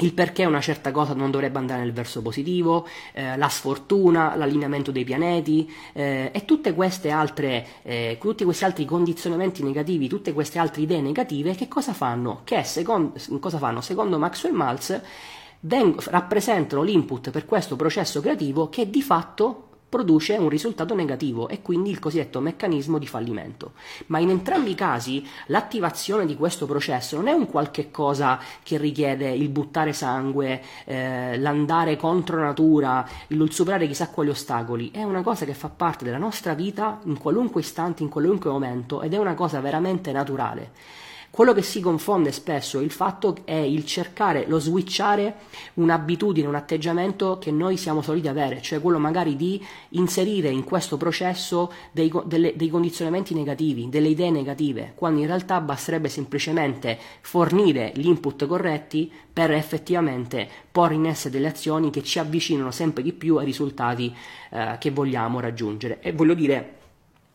il 0.00 0.12
perché 0.12 0.44
una 0.44 0.60
certa 0.60 0.90
cosa 0.90 1.12
non 1.14 1.30
dovrebbe 1.30 1.58
andare 1.58 1.80
nel 1.80 1.92
verso 1.92 2.22
positivo, 2.22 2.86
eh, 3.12 3.36
la 3.36 3.48
sfortuna, 3.48 4.36
l'allineamento 4.36 4.92
dei 4.92 5.04
pianeti 5.04 5.70
eh, 5.92 6.30
e 6.32 6.44
tutte 6.44 6.74
queste 6.74 7.10
altre, 7.10 7.66
eh, 7.82 8.16
tutti 8.20 8.44
questi 8.44 8.64
altri 8.64 8.84
condizionamenti 8.84 9.62
negativi, 9.62 10.08
tutte 10.08 10.32
queste 10.32 10.58
altre 10.58 10.82
idee 10.82 11.00
negative, 11.00 11.54
che 11.54 11.68
cosa 11.68 11.92
fanno? 11.92 12.42
Che 12.44 12.62
secondo, 12.62 13.14
cosa 13.40 13.58
fanno? 13.58 13.80
secondo 13.80 14.18
Maxwell 14.18 14.54
Maltz 14.54 15.00
veng- 15.60 16.00
rappresentano 16.08 16.82
l'input 16.82 17.30
per 17.30 17.44
questo 17.44 17.76
processo 17.76 18.20
creativo 18.20 18.68
che 18.68 18.88
di 18.88 19.02
fatto 19.02 19.67
produce 19.88 20.36
un 20.36 20.48
risultato 20.48 20.94
negativo 20.94 21.48
e 21.48 21.62
quindi 21.62 21.90
il 21.90 21.98
cosiddetto 21.98 22.40
meccanismo 22.40 22.98
di 22.98 23.06
fallimento. 23.06 23.72
Ma 24.06 24.18
in 24.18 24.30
entrambi 24.30 24.70
i 24.70 24.74
casi 24.74 25.26
l'attivazione 25.46 26.26
di 26.26 26.36
questo 26.36 26.66
processo 26.66 27.16
non 27.16 27.28
è 27.28 27.32
un 27.32 27.46
qualche 27.46 27.90
cosa 27.90 28.38
che 28.62 28.76
richiede 28.76 29.30
il 29.30 29.48
buttare 29.48 29.92
sangue, 29.92 30.62
eh, 30.84 31.38
l'andare 31.38 31.96
contro 31.96 32.40
natura, 32.40 33.08
il 33.28 33.52
superare 33.52 33.86
chissà 33.86 34.10
quali 34.10 34.30
ostacoli, 34.30 34.90
è 34.90 35.02
una 35.02 35.22
cosa 35.22 35.44
che 35.44 35.54
fa 35.54 35.68
parte 35.68 36.04
della 36.04 36.18
nostra 36.18 36.54
vita 36.54 37.00
in 37.04 37.18
qualunque 37.18 37.60
istante, 37.60 38.02
in 38.02 38.08
qualunque 38.08 38.50
momento 38.50 39.02
ed 39.02 39.14
è 39.14 39.16
una 39.16 39.34
cosa 39.34 39.60
veramente 39.60 40.12
naturale. 40.12 41.06
Quello 41.30 41.52
che 41.52 41.62
si 41.62 41.80
confonde 41.80 42.32
spesso 42.32 42.80
il 42.80 42.90
fatto 42.90 43.36
è 43.44 43.54
il 43.54 43.84
cercare, 43.84 44.46
lo 44.48 44.58
switchare 44.58 45.36
un'abitudine, 45.74 46.48
un 46.48 46.54
atteggiamento 46.54 47.38
che 47.38 47.52
noi 47.52 47.76
siamo 47.76 48.02
soliti 48.02 48.26
avere, 48.26 48.60
cioè 48.60 48.80
quello 48.80 48.98
magari 48.98 49.36
di 49.36 49.64
inserire 49.90 50.48
in 50.48 50.64
questo 50.64 50.96
processo 50.96 51.70
dei, 51.92 52.10
delle, 52.24 52.54
dei 52.56 52.68
condizionamenti 52.68 53.34
negativi, 53.34 53.88
delle 53.88 54.08
idee 54.08 54.30
negative, 54.30 54.92
quando 54.96 55.20
in 55.20 55.26
realtà 55.26 55.60
basterebbe 55.60 56.08
semplicemente 56.08 56.98
fornire 57.20 57.92
gli 57.94 58.06
input 58.06 58.46
corretti 58.46 59.12
per 59.32 59.52
effettivamente 59.52 60.48
porre 60.72 60.94
in 60.94 61.06
essere 61.06 61.30
delle 61.30 61.48
azioni 61.48 61.90
che 61.90 62.02
ci 62.02 62.18
avvicinano 62.18 62.72
sempre 62.72 63.04
di 63.04 63.12
più 63.12 63.36
ai 63.36 63.44
risultati 63.44 64.12
eh, 64.50 64.76
che 64.80 64.90
vogliamo 64.90 65.38
raggiungere. 65.38 66.00
E 66.00 66.12
voglio 66.12 66.34
dire, 66.34 66.77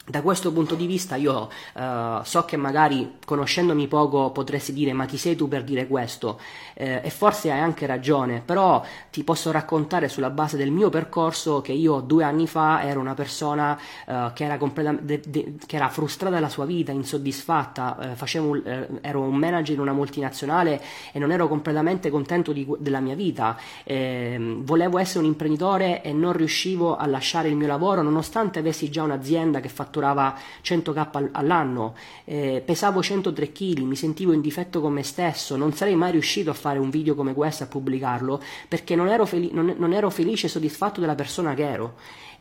da 0.05 0.21
questo 0.21 0.51
punto 0.51 0.75
di 0.75 0.85
vista 0.85 1.15
io 1.15 1.49
uh, 1.75 2.23
so 2.23 2.43
che 2.43 2.57
magari 2.57 3.19
conoscendomi 3.25 3.87
poco 3.87 4.31
potresti 4.31 4.73
dire 4.73 4.91
ma 4.91 5.05
chi 5.05 5.15
sei 5.15 5.37
tu 5.37 5.47
per 5.47 5.63
dire 5.63 5.87
questo? 5.87 6.41
Eh, 6.73 6.99
e 7.01 7.09
forse 7.09 7.51
hai 7.51 7.59
anche 7.59 7.85
ragione, 7.85 8.41
però 8.43 8.83
ti 9.11 9.23
posso 9.23 9.51
raccontare 9.51 10.09
sulla 10.09 10.29
base 10.29 10.57
del 10.57 10.71
mio 10.71 10.89
percorso 10.89 11.61
che 11.61 11.71
io 11.71 12.01
due 12.01 12.25
anni 12.25 12.47
fa 12.47 12.83
ero 12.83 12.99
una 12.99 13.13
persona 13.13 13.79
uh, 14.05 14.33
che, 14.33 14.43
era 14.43 14.57
de- 14.99 15.21
de- 15.25 15.55
che, 15.65 15.75
era 15.75 15.87
frustrata 15.87 16.33
dalla 16.33 16.49
sua 16.49 16.65
vita, 16.65 16.91
insoddisfatta, 16.91 17.97
uh, 18.11 18.15
facevo, 18.15 18.61
ero 18.99 19.21
un 19.21 19.35
manager 19.35 19.75
in 19.75 19.81
una 19.81 19.93
multinazionale 19.93 20.81
e 21.13 21.19
non 21.19 21.31
ero 21.31 21.47
completamente 21.47 22.09
contento 22.09 22.51
di, 22.51 22.67
della 22.79 22.99
mia 22.99 23.15
vita, 23.15 23.57
eh, 23.85 24.57
volevo 24.59 24.97
essere 24.97 25.19
un 25.19 25.25
imprenditore 25.25 26.01
e 26.01 26.11
non 26.11 26.33
riuscivo 26.33 26.97
a 26.97 27.05
lasciare 27.05 27.47
il 27.47 27.55
mio 27.55 27.67
lavoro 27.67 28.01
nonostante 28.01 28.59
avessi 28.59 28.89
già 28.89 29.03
un'azienda 29.03 29.61
che 29.61 29.69
fa 29.69 29.91
fatturava 29.93 30.35
100k 30.63 31.29
all'anno, 31.33 31.93
eh, 32.25 32.63
pesavo 32.65 33.03
103 33.03 33.51
kg, 33.51 33.79
mi 33.81 33.95
sentivo 33.95 34.33
in 34.33 34.41
difetto 34.41 34.81
con 34.81 34.91
me 34.91 35.03
stesso, 35.03 35.55
non 35.55 35.73
sarei 35.73 35.95
mai 35.95 36.11
riuscito 36.11 36.49
a 36.49 36.53
fare 36.53 36.79
un 36.79 36.89
video 36.89 37.13
come 37.13 37.33
questo, 37.35 37.63
a 37.63 37.67
pubblicarlo, 37.67 38.41
perché 38.67 38.95
non 38.95 39.07
ero, 39.07 39.27
fel- 39.27 39.51
non, 39.53 39.75
non 39.77 39.93
ero 39.93 40.09
felice 40.09 40.47
e 40.47 40.49
soddisfatto 40.49 40.99
della 40.99 41.15
persona 41.15 41.53
che 41.53 41.69
ero. 41.69 41.93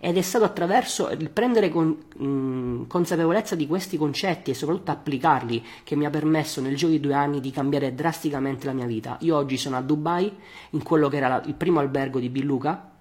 Ed 0.05 0.17
è 0.17 0.23
stato 0.23 0.45
attraverso 0.45 1.11
il 1.11 1.31
prendere 1.31 1.69
con, 1.69 1.97
mh, 2.17 2.88
consapevolezza 2.88 3.55
di 3.55 3.69
questi 3.69 3.97
concetti 3.97 4.51
e 4.51 4.55
soprattutto 4.55 4.91
applicarli 4.91 5.65
che 5.85 5.95
mi 5.95 6.07
ha 6.07 6.11
permesso 6.11 6.61
nel 6.61 6.75
giro 6.75 6.91
di 6.91 6.99
due 6.99 7.15
anni 7.15 7.38
di 7.38 7.53
cambiare 7.53 7.95
drasticamente 7.95 8.67
la 8.67 8.73
mia 8.73 8.87
vita. 8.87 9.17
Io 9.21 9.37
oggi 9.37 9.57
sono 9.57 9.77
a 9.77 9.81
Dubai, 9.81 10.33
in 10.71 10.83
quello 10.83 11.09
che 11.09 11.19
era 11.19 11.29
la, 11.29 11.43
il 11.47 11.55
primo 11.55 11.79
albergo 11.79 12.19
di 12.19 12.31
Billuca, 12.31 12.92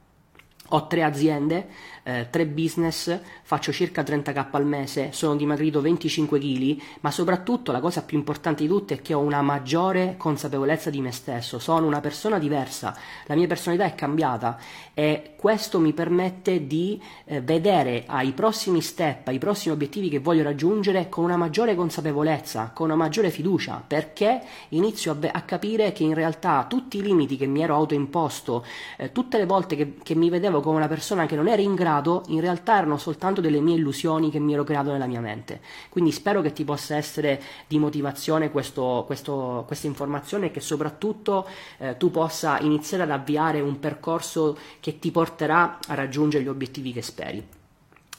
ho 0.74 0.88
tre 0.88 1.04
aziende, 1.04 1.68
eh, 2.04 2.28
tre 2.30 2.46
business, 2.46 3.20
faccio 3.44 3.72
circa 3.72 4.04
30k 4.04 4.48
al 4.52 4.66
mese, 4.66 5.10
sono 5.12 5.36
dimagrito 5.36 5.82
25 5.82 6.40
kg, 6.40 6.82
ma 7.02 7.12
soprattutto 7.12 7.72
la 7.72 7.80
cosa 7.80 8.04
più 8.04 8.18
importante 8.18 8.64
di 8.64 8.70
tutte 8.70 8.96
è 8.96 9.02
che 9.02 9.14
ho 9.14 9.20
una 9.20 9.42
maggiore 9.42 10.16
consapevolezza 10.18 10.90
di 10.90 11.02
me 11.02 11.12
stesso, 11.12 11.60
sono 11.60 11.86
una 11.86 12.00
persona 12.00 12.40
diversa, 12.40 12.98
la 13.26 13.36
mia 13.36 13.48
personalità 13.48 13.86
è 13.86 13.96
cambiata 13.96 14.58
e 14.94 15.34
questo 15.38 15.80
mi 15.80 15.94
permette 15.94 16.66
di 16.68 17.02
eh, 17.26 17.42
vedere 17.42 18.04
ai 18.08 18.32
prossimi 18.32 18.82
step, 18.82 19.28
ai 19.28 19.38
prossimi 19.38 19.74
obiettivi 19.74 20.10
che 20.10 20.20
voglio 20.20 20.44
raggiungere 20.44 21.10
con 21.10 21.24
una 21.24 21.38
maggiore 21.38 21.76
consapevolezza, 21.76 22.72
con 22.74 22.86
una 22.88 22.96
maggiore 22.96 23.30
fiducia, 23.30 23.84
perché 23.86 24.42
inizio 24.70 25.12
a, 25.12 25.16
be- 25.16 25.32
a 25.32 25.42
capire 25.42 25.92
che 25.92 26.04
in 26.04 26.14
realtà 26.14 26.66
tutti 26.68 26.98
i 26.98 27.02
limiti 27.02 27.38
che 27.38 27.46
mi 27.46 27.62
ero 27.62 27.76
autoimposto, 27.76 28.66
eh, 28.98 29.12
tutte 29.12 29.38
le 29.38 29.46
volte 29.46 29.76
che, 29.76 29.96
che 30.02 30.16
mi 30.16 30.30
vedevo 30.30 30.61
come 30.62 30.78
una 30.78 30.88
persona 30.88 31.26
che 31.26 31.36
non 31.36 31.48
era 31.48 31.62
in 31.62 31.76
grado, 31.76 32.24
in 32.28 32.40
realtà 32.40 32.78
erano 32.78 32.98
soltanto 32.98 33.42
delle 33.42 33.60
mie 33.60 33.76
illusioni 33.76 34.32
che 34.32 34.40
mi 34.40 34.54
ero 34.54 34.64
creato 34.64 34.92
nella 34.92 35.08
mia 35.08 35.20
mente. 35.20 35.60
Quindi 35.90 36.12
spero 36.12 36.42
che 36.42 36.54
ti 36.54 36.64
possa 36.64 36.96
essere 36.96 37.42
di 37.68 37.80
motivazione 37.80 38.52
questo, 38.52 39.04
questo, 39.06 39.64
questa 39.68 39.88
informazione 39.88 40.48
e 40.48 40.52
che 40.52 40.62
soprattutto 40.62 41.48
eh, 41.78 41.98
tu 41.98 42.12
possa 42.12 42.60
iniziare 42.60 43.04
ad 43.04 43.12
avviare 43.12 43.62
un 43.62 43.80
percorso 43.80 44.58
che 44.80 45.00
ti 45.00 45.12
porterà 45.12 45.80
a 45.88 45.94
raggiungere 45.94 46.44
gli 46.44 46.48
obiettivi 46.48 46.94
che 46.94 47.02
speri. 47.02 47.61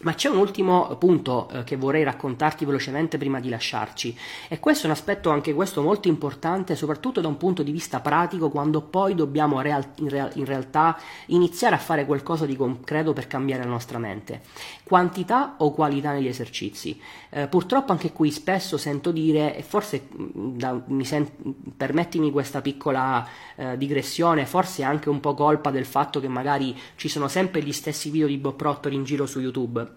Ma 0.03 0.15
c'è 0.15 0.29
un 0.29 0.38
ultimo 0.38 0.97
punto 0.99 1.49
eh, 1.49 1.62
che 1.62 1.77
vorrei 1.77 2.03
raccontarti 2.03 2.65
velocemente 2.65 3.19
prima 3.19 3.38
di 3.38 3.49
lasciarci 3.49 4.17
e 4.49 4.59
questo 4.59 4.85
è 4.85 4.87
un 4.87 4.93
aspetto 4.93 5.31
anche 5.31 5.55
questo 5.55 5.81
molto 5.81 6.09
importante 6.09 6.75
soprattutto 6.75 7.21
da 7.21 7.29
un 7.29 7.37
punto 7.37 7.62
di 7.62 7.71
vista 7.71 8.01
pratico 8.01 8.51
quando 8.51 8.81
poi 8.81 9.15
dobbiamo 9.15 9.61
real- 9.61 9.93
in, 9.97 10.09
real- 10.09 10.33
in, 10.35 10.45
realtà 10.45 10.99
iniziare 11.27 11.77
a 11.77 11.79
fare 11.79 12.05
qualcosa 12.05 12.47
di 12.47 12.57
concreto 12.57 13.12
per 13.12 13.29
cambiare 13.29 13.62
la 13.62 13.69
nostra 13.69 13.99
mente. 13.99 14.41
Quantità 14.83 15.55
o 15.59 15.71
qualità 15.71 16.11
negli 16.11 16.27
esercizi? 16.27 17.01
Eh, 17.31 17.47
purtroppo 17.47 17.93
anche 17.93 18.11
qui 18.11 18.33
spesso 18.33 18.77
sento 18.77 19.12
dire 19.12 19.57
e 19.57 19.62
forse 19.62 20.09
mm, 20.17 20.57
da, 20.57 20.83
sen- 21.03 21.31
permettimi 21.77 22.33
questa 22.33 22.61
piccola 22.61 23.25
eh, 23.55 23.79
digressione, 23.79 24.47
forse 24.47 24.83
è 24.83 24.85
anche 24.85 25.09
un 25.09 25.21
po' 25.21 25.35
colpa 25.35 25.71
del 25.71 25.87
fatto 25.87 26.19
che 26.19 26.29
magari 26.29 26.77
ci 26.97 27.09
sono 27.09 27.29
sempre 27.29 27.62
gli 27.62 27.73
stessi 27.73 28.11
video 28.11 28.27
di 28.27 28.37
Bob 28.37 28.57
Proctor 28.57 28.93
in 28.93 29.05
giro 29.05 29.27
su 29.27 29.38
YouTube 29.38 29.91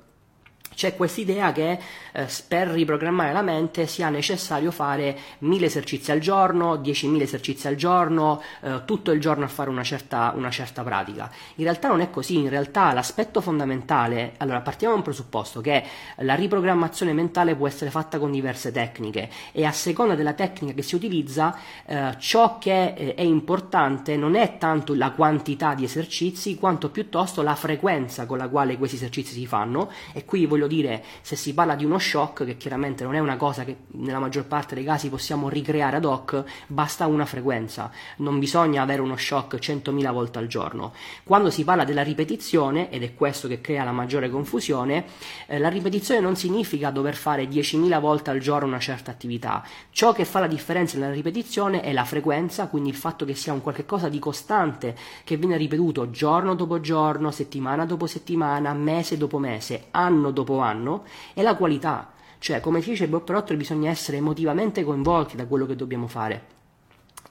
c'è 0.75 0.95
questa 0.95 1.21
idea 1.21 1.51
che 1.51 1.79
eh, 2.11 2.27
per 2.47 2.67
riprogrammare 2.67 3.33
la 3.33 3.41
mente 3.41 3.87
sia 3.87 4.09
necessario 4.09 4.71
fare 4.71 5.17
1000 5.39 5.65
esercizi 5.65 6.11
al 6.11 6.19
giorno, 6.19 6.75
10.000 6.75 7.21
esercizi 7.21 7.67
al 7.67 7.75
giorno, 7.75 8.41
eh, 8.61 8.81
tutto 8.85 9.11
il 9.11 9.19
giorno 9.19 9.45
a 9.45 9.47
fare 9.47 9.69
una 9.69 9.83
certa, 9.83 10.33
una 10.35 10.51
certa, 10.51 10.83
pratica. 10.83 11.31
In 11.55 11.63
realtà 11.63 11.87
non 11.87 12.01
è 12.01 12.09
così, 12.09 12.37
in 12.37 12.49
realtà 12.49 12.93
l'aspetto 12.93 13.41
fondamentale, 13.41 14.33
allora 14.37 14.61
partiamo 14.61 14.93
da 14.93 14.99
un 14.99 15.05
presupposto 15.05 15.61
che 15.61 15.83
la 16.17 16.35
riprogrammazione 16.35 17.13
mentale 17.13 17.55
può 17.55 17.67
essere 17.67 17.89
fatta 17.89 18.19
con 18.19 18.31
diverse 18.31 18.71
tecniche 18.71 19.29
e 19.51 19.65
a 19.65 19.71
seconda 19.71 20.15
della 20.15 20.33
tecnica 20.33 20.73
che 20.73 20.81
si 20.81 20.95
utilizza 20.95 21.57
eh, 21.85 22.15
ciò 22.19 22.57
che 22.57 22.93
eh, 22.95 23.13
è 23.15 23.21
importante 23.21 24.15
non 24.17 24.35
è 24.35 24.57
tanto 24.57 24.93
la 24.93 25.11
quantità 25.11 25.73
di 25.73 25.83
esercizi 25.83 26.57
quanto 26.57 26.89
piuttosto 26.89 27.41
la 27.41 27.55
frequenza 27.55 28.25
con 28.25 28.37
la 28.37 28.47
quale 28.47 28.77
questi 28.77 28.97
esercizi 28.97 29.33
si 29.33 29.45
fanno 29.45 29.91
e 30.13 30.25
qui 30.25 30.45
voglio 30.45 30.64
voglio 30.65 30.67
dire, 30.67 31.03
se 31.21 31.35
si 31.35 31.53
parla 31.53 31.75
di 31.75 31.85
uno 31.85 31.99
shock, 31.99 32.43
che 32.45 32.57
chiaramente 32.57 33.03
non 33.03 33.15
è 33.15 33.19
una 33.19 33.37
cosa 33.37 33.63
che 33.63 33.77
nella 33.91 34.19
maggior 34.19 34.45
parte 34.45 34.75
dei 34.75 34.83
casi 34.83 35.09
possiamo 35.09 35.49
ricreare 35.49 35.97
ad 35.97 36.05
hoc, 36.05 36.43
basta 36.67 37.07
una 37.07 37.25
frequenza, 37.25 37.91
non 38.17 38.39
bisogna 38.39 38.81
avere 38.81 39.01
uno 39.01 39.15
shock 39.15 39.55
100.000 39.55 40.11
volte 40.11 40.39
al 40.39 40.47
giorno. 40.47 40.93
Quando 41.23 41.49
si 41.49 41.63
parla 41.63 41.85
della 41.85 42.03
ripetizione, 42.03 42.89
ed 42.89 43.03
è 43.03 43.13
questo 43.13 43.47
che 43.47 43.61
crea 43.61 43.83
la 43.83 43.91
maggiore 43.91 44.29
confusione, 44.29 45.05
eh, 45.47 45.59
la 45.59 45.69
ripetizione 45.69 46.19
non 46.19 46.35
significa 46.35 46.89
dover 46.89 47.15
fare 47.15 47.45
10.000 47.45 47.99
volte 47.99 48.29
al 48.31 48.39
giorno 48.39 48.67
una 48.67 48.79
certa 48.79 49.11
attività. 49.11 49.63
Ciò 49.91 50.11
che 50.13 50.25
fa 50.25 50.39
la 50.39 50.47
differenza 50.47 50.97
nella 50.97 51.13
ripetizione 51.13 51.81
è 51.81 51.93
la 51.93 52.05
frequenza, 52.05 52.67
quindi 52.67 52.89
il 52.89 52.95
fatto 52.95 53.25
che 53.25 53.35
sia 53.35 53.53
un 53.53 53.61
qualche 53.61 53.85
cosa 53.85 54.09
di 54.09 54.19
costante, 54.19 54.95
che 55.23 55.37
viene 55.37 55.57
ripetuto 55.57 56.09
giorno 56.09 56.55
dopo 56.55 56.79
giorno, 56.79 57.31
settimana 57.31 57.85
dopo 57.85 58.07
settimana, 58.07 58.73
mese 58.73 59.17
dopo 59.17 59.37
mese, 59.37 59.85
anno 59.91 60.31
dopo 60.31 60.54
anno 60.59 61.03
è 61.33 61.41
la 61.41 61.55
qualità. 61.55 62.11
Cioè, 62.39 62.59
come 62.59 62.79
dice 62.79 63.07
Bob 63.07 63.23
Proctor, 63.23 63.57
bisogna 63.57 63.89
essere 63.89 64.17
emotivamente 64.17 64.83
coinvolti 64.83 65.35
da 65.35 65.47
quello 65.47 65.65
che 65.65 65.75
dobbiamo 65.75 66.07
fare. 66.07 66.53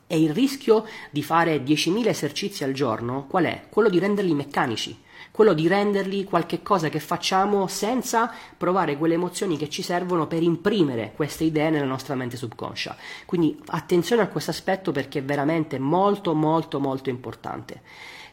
E 0.07 0.21
il 0.21 0.33
rischio 0.33 0.85
di 1.11 1.23
fare 1.23 1.63
10.000 1.63 2.09
esercizi 2.09 2.63
al 2.65 2.73
giorno 2.73 3.27
qual 3.27 3.45
è? 3.45 3.67
Quello 3.71 3.89
di 3.89 3.99
renderli 3.99 4.35
meccanici, 4.35 5.01
quello 5.31 5.55
di 5.55 5.67
renderli 5.67 6.25
qualche 6.25 6.63
cosa 6.63 6.89
che 6.89 7.01
facciamo 7.01 7.67
senza 7.67 8.33
provare 8.57 8.97
quelle 8.97 9.15
emozioni 9.15 9.57
che 9.57 9.69
ci 9.69 9.83
servono 9.83 10.27
per 10.27 10.43
imprimere 10.43 11.13
queste 11.17 11.45
idee 11.45 11.71
nella 11.71 11.87
nostra 11.87 12.15
mente 12.15 12.37
subconscia. 12.37 12.97
Quindi 13.25 13.59
attenzione 13.67 14.23
a 14.23 14.29
questo 14.29 14.51
aspetto 14.51 14.93
perché 14.93 15.21
è 15.21 15.25
veramente 15.25 15.79
molto 15.79 16.35
molto 16.35 16.79
molto 16.79 17.09
importante. 17.09 17.81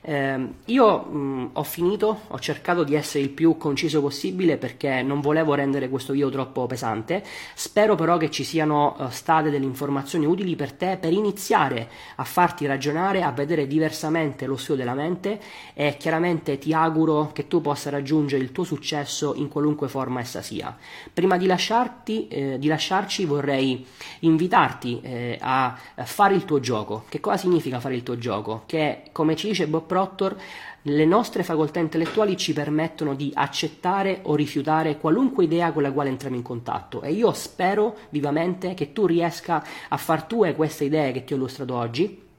Eh, 0.03 0.47
io 0.65 0.97
mh, 0.97 1.49
ho 1.53 1.63
finito, 1.63 2.21
ho 2.27 2.39
cercato 2.39 2.83
di 2.83 2.95
essere 2.95 3.23
il 3.23 3.29
più 3.29 3.55
conciso 3.57 4.01
possibile 4.01 4.57
perché 4.57 5.03
non 5.03 5.21
volevo 5.21 5.53
rendere 5.53 5.89
questo 5.89 6.13
video 6.13 6.29
troppo 6.29 6.65
pesante. 6.65 7.23
Spero 7.53 7.93
però 7.95 8.17
che 8.17 8.31
ci 8.31 8.43
siano 8.43 8.95
uh, 8.97 9.09
state 9.09 9.51
delle 9.51 9.65
informazioni 9.65 10.25
utili 10.25 10.55
per 10.55 10.73
te 10.73 10.97
per 10.99 11.13
iniziare 11.13 11.87
a 12.15 12.23
farti 12.23 12.65
ragionare, 12.65 13.21
a 13.21 13.31
vedere 13.31 13.67
diversamente 13.67 14.47
lo 14.47 14.57
studio 14.57 14.83
della 14.83 14.95
mente 14.95 15.39
e 15.75 15.95
chiaramente 15.97 16.57
ti 16.57 16.73
auguro 16.73 17.29
che 17.31 17.47
tu 17.47 17.61
possa 17.61 17.91
raggiungere 17.91 18.41
il 18.41 18.51
tuo 18.51 18.63
successo 18.63 19.35
in 19.35 19.49
qualunque 19.49 19.87
forma 19.87 20.19
essa 20.19 20.41
sia. 20.41 20.75
Prima 21.13 21.37
di, 21.37 21.45
lasciarti, 21.45 22.27
eh, 22.27 22.57
di 22.57 22.67
lasciarci 22.67 23.25
vorrei 23.25 23.85
invitarti 24.21 24.99
eh, 25.01 25.37
a 25.39 25.77
fare 26.03 26.33
il 26.33 26.45
tuo 26.45 26.59
gioco. 26.59 27.03
Che 27.07 27.19
cosa 27.19 27.37
significa 27.37 27.79
fare 27.79 27.93
il 27.95 28.03
tuo 28.03 28.17
gioco? 28.17 28.63
Che 28.65 29.03
come 29.11 29.35
ci 29.35 29.47
dice 29.47 29.67
Bob 29.67 29.89
Proctor, 29.91 30.38
le 30.84 31.04
nostre 31.04 31.43
facoltà 31.43 31.82
intellettuali 31.82 32.38
ci 32.38 32.54
permettono 32.54 33.13
di 33.13 33.30
accettare 33.34 34.21
o 34.23 34.36
rifiutare 34.36 34.97
qualunque 34.97 35.43
idea 35.43 35.73
con 35.73 35.84
la 35.84 35.91
quale 35.91 36.08
entriamo 36.08 36.38
in 36.38 36.41
contatto. 36.41 37.01
E 37.01 37.12
io 37.12 37.34
spero 37.34 37.97
vivamente 38.08 38.73
che 38.73 38.93
tu 38.93 39.06
riesca 39.06 39.62
a 39.89 39.97
far 39.97 40.23
tue 40.23 40.56
queste 40.56 40.86
idee 40.86 41.12
che 41.12 41.25
ti 41.25 41.34
ho 41.34 41.36
illustrato 41.36 41.75
oggi 41.75 42.30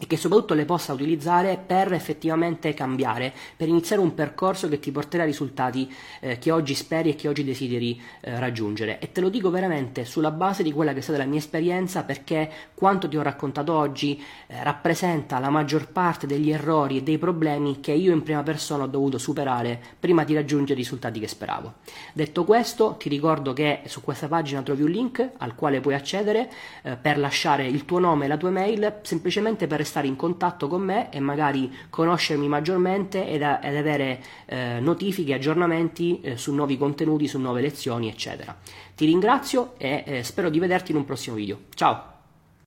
e 0.00 0.08
che 0.08 0.16
soprattutto 0.16 0.54
le 0.54 0.64
possa 0.64 0.92
utilizzare 0.92 1.56
per 1.64 1.92
effettivamente 1.92 2.74
cambiare, 2.74 3.32
per 3.56 3.68
iniziare 3.68 4.02
un 4.02 4.12
percorso 4.12 4.68
che 4.68 4.80
ti 4.80 4.90
porterà 4.90 5.22
a 5.22 5.26
risultati 5.26 5.92
eh, 6.20 6.38
che 6.38 6.50
oggi 6.50 6.74
speri 6.74 7.10
e 7.10 7.14
che 7.14 7.28
oggi 7.28 7.44
desideri 7.44 8.00
eh, 8.20 8.40
raggiungere. 8.40 8.98
E 8.98 9.12
te 9.12 9.20
lo 9.20 9.28
dico 9.28 9.50
veramente 9.50 10.04
sulla 10.04 10.32
base 10.32 10.64
di 10.64 10.72
quella 10.72 10.92
che 10.92 10.98
è 10.98 11.02
stata 11.02 11.18
la 11.18 11.24
mia 11.24 11.38
esperienza 11.38 12.02
perché 12.02 12.50
quanto 12.74 13.08
ti 13.08 13.16
ho 13.16 13.22
raccontato 13.22 13.72
oggi 13.72 14.20
eh, 14.48 14.64
rappresenta 14.64 15.38
la 15.38 15.50
maggior 15.50 15.86
parte 15.88 16.26
degli 16.26 16.50
errori 16.50 16.96
e 16.96 17.02
dei 17.02 17.18
problemi 17.18 17.78
che 17.78 17.92
io 17.92 18.12
in 18.12 18.24
prima 18.24 18.42
persona 18.42 18.84
ho 18.84 18.88
dovuto 18.88 19.16
superare 19.18 19.80
prima 20.00 20.24
di 20.24 20.34
raggiungere 20.34 20.72
i 20.80 20.82
risultati 20.82 21.20
che 21.20 21.28
speravo. 21.28 21.74
Detto 22.12 22.42
questo, 22.42 22.96
ti 22.98 23.08
ricordo 23.08 23.52
che 23.52 23.82
su 23.84 24.02
questa 24.02 24.26
pagina 24.26 24.62
trovi 24.62 24.82
un 24.82 24.90
link 24.90 25.30
al 25.38 25.54
quale 25.54 25.80
puoi 25.80 25.94
accedere 25.94 26.50
eh, 26.82 26.96
per 26.96 27.16
lasciare 27.16 27.64
il 27.64 27.84
tuo 27.84 28.00
nome 28.00 28.24
e 28.24 28.28
la 28.28 28.36
tua 28.36 28.50
mail 28.50 28.98
semplicemente 29.02 29.68
per 29.68 29.82
restare 29.84 30.08
in 30.08 30.16
contatto 30.16 30.66
con 30.66 30.82
me 30.82 31.10
e 31.12 31.20
magari 31.20 31.72
conoscermi 31.90 32.48
maggiormente 32.48 33.28
ed, 33.28 33.42
a, 33.42 33.60
ed 33.62 33.76
avere 33.76 34.22
eh, 34.46 34.80
notifiche, 34.80 35.34
aggiornamenti 35.34 36.20
eh, 36.20 36.36
su 36.36 36.52
nuovi 36.52 36.76
contenuti, 36.76 37.28
su 37.28 37.38
nuove 37.38 37.60
lezioni, 37.60 38.08
eccetera. 38.08 38.56
Ti 38.94 39.04
ringrazio 39.04 39.74
e 39.76 40.02
eh, 40.06 40.22
spero 40.24 40.50
di 40.50 40.58
vederti 40.58 40.90
in 40.90 40.96
un 40.96 41.04
prossimo 41.04 41.36
video. 41.36 41.58
Ciao! 41.74 42.13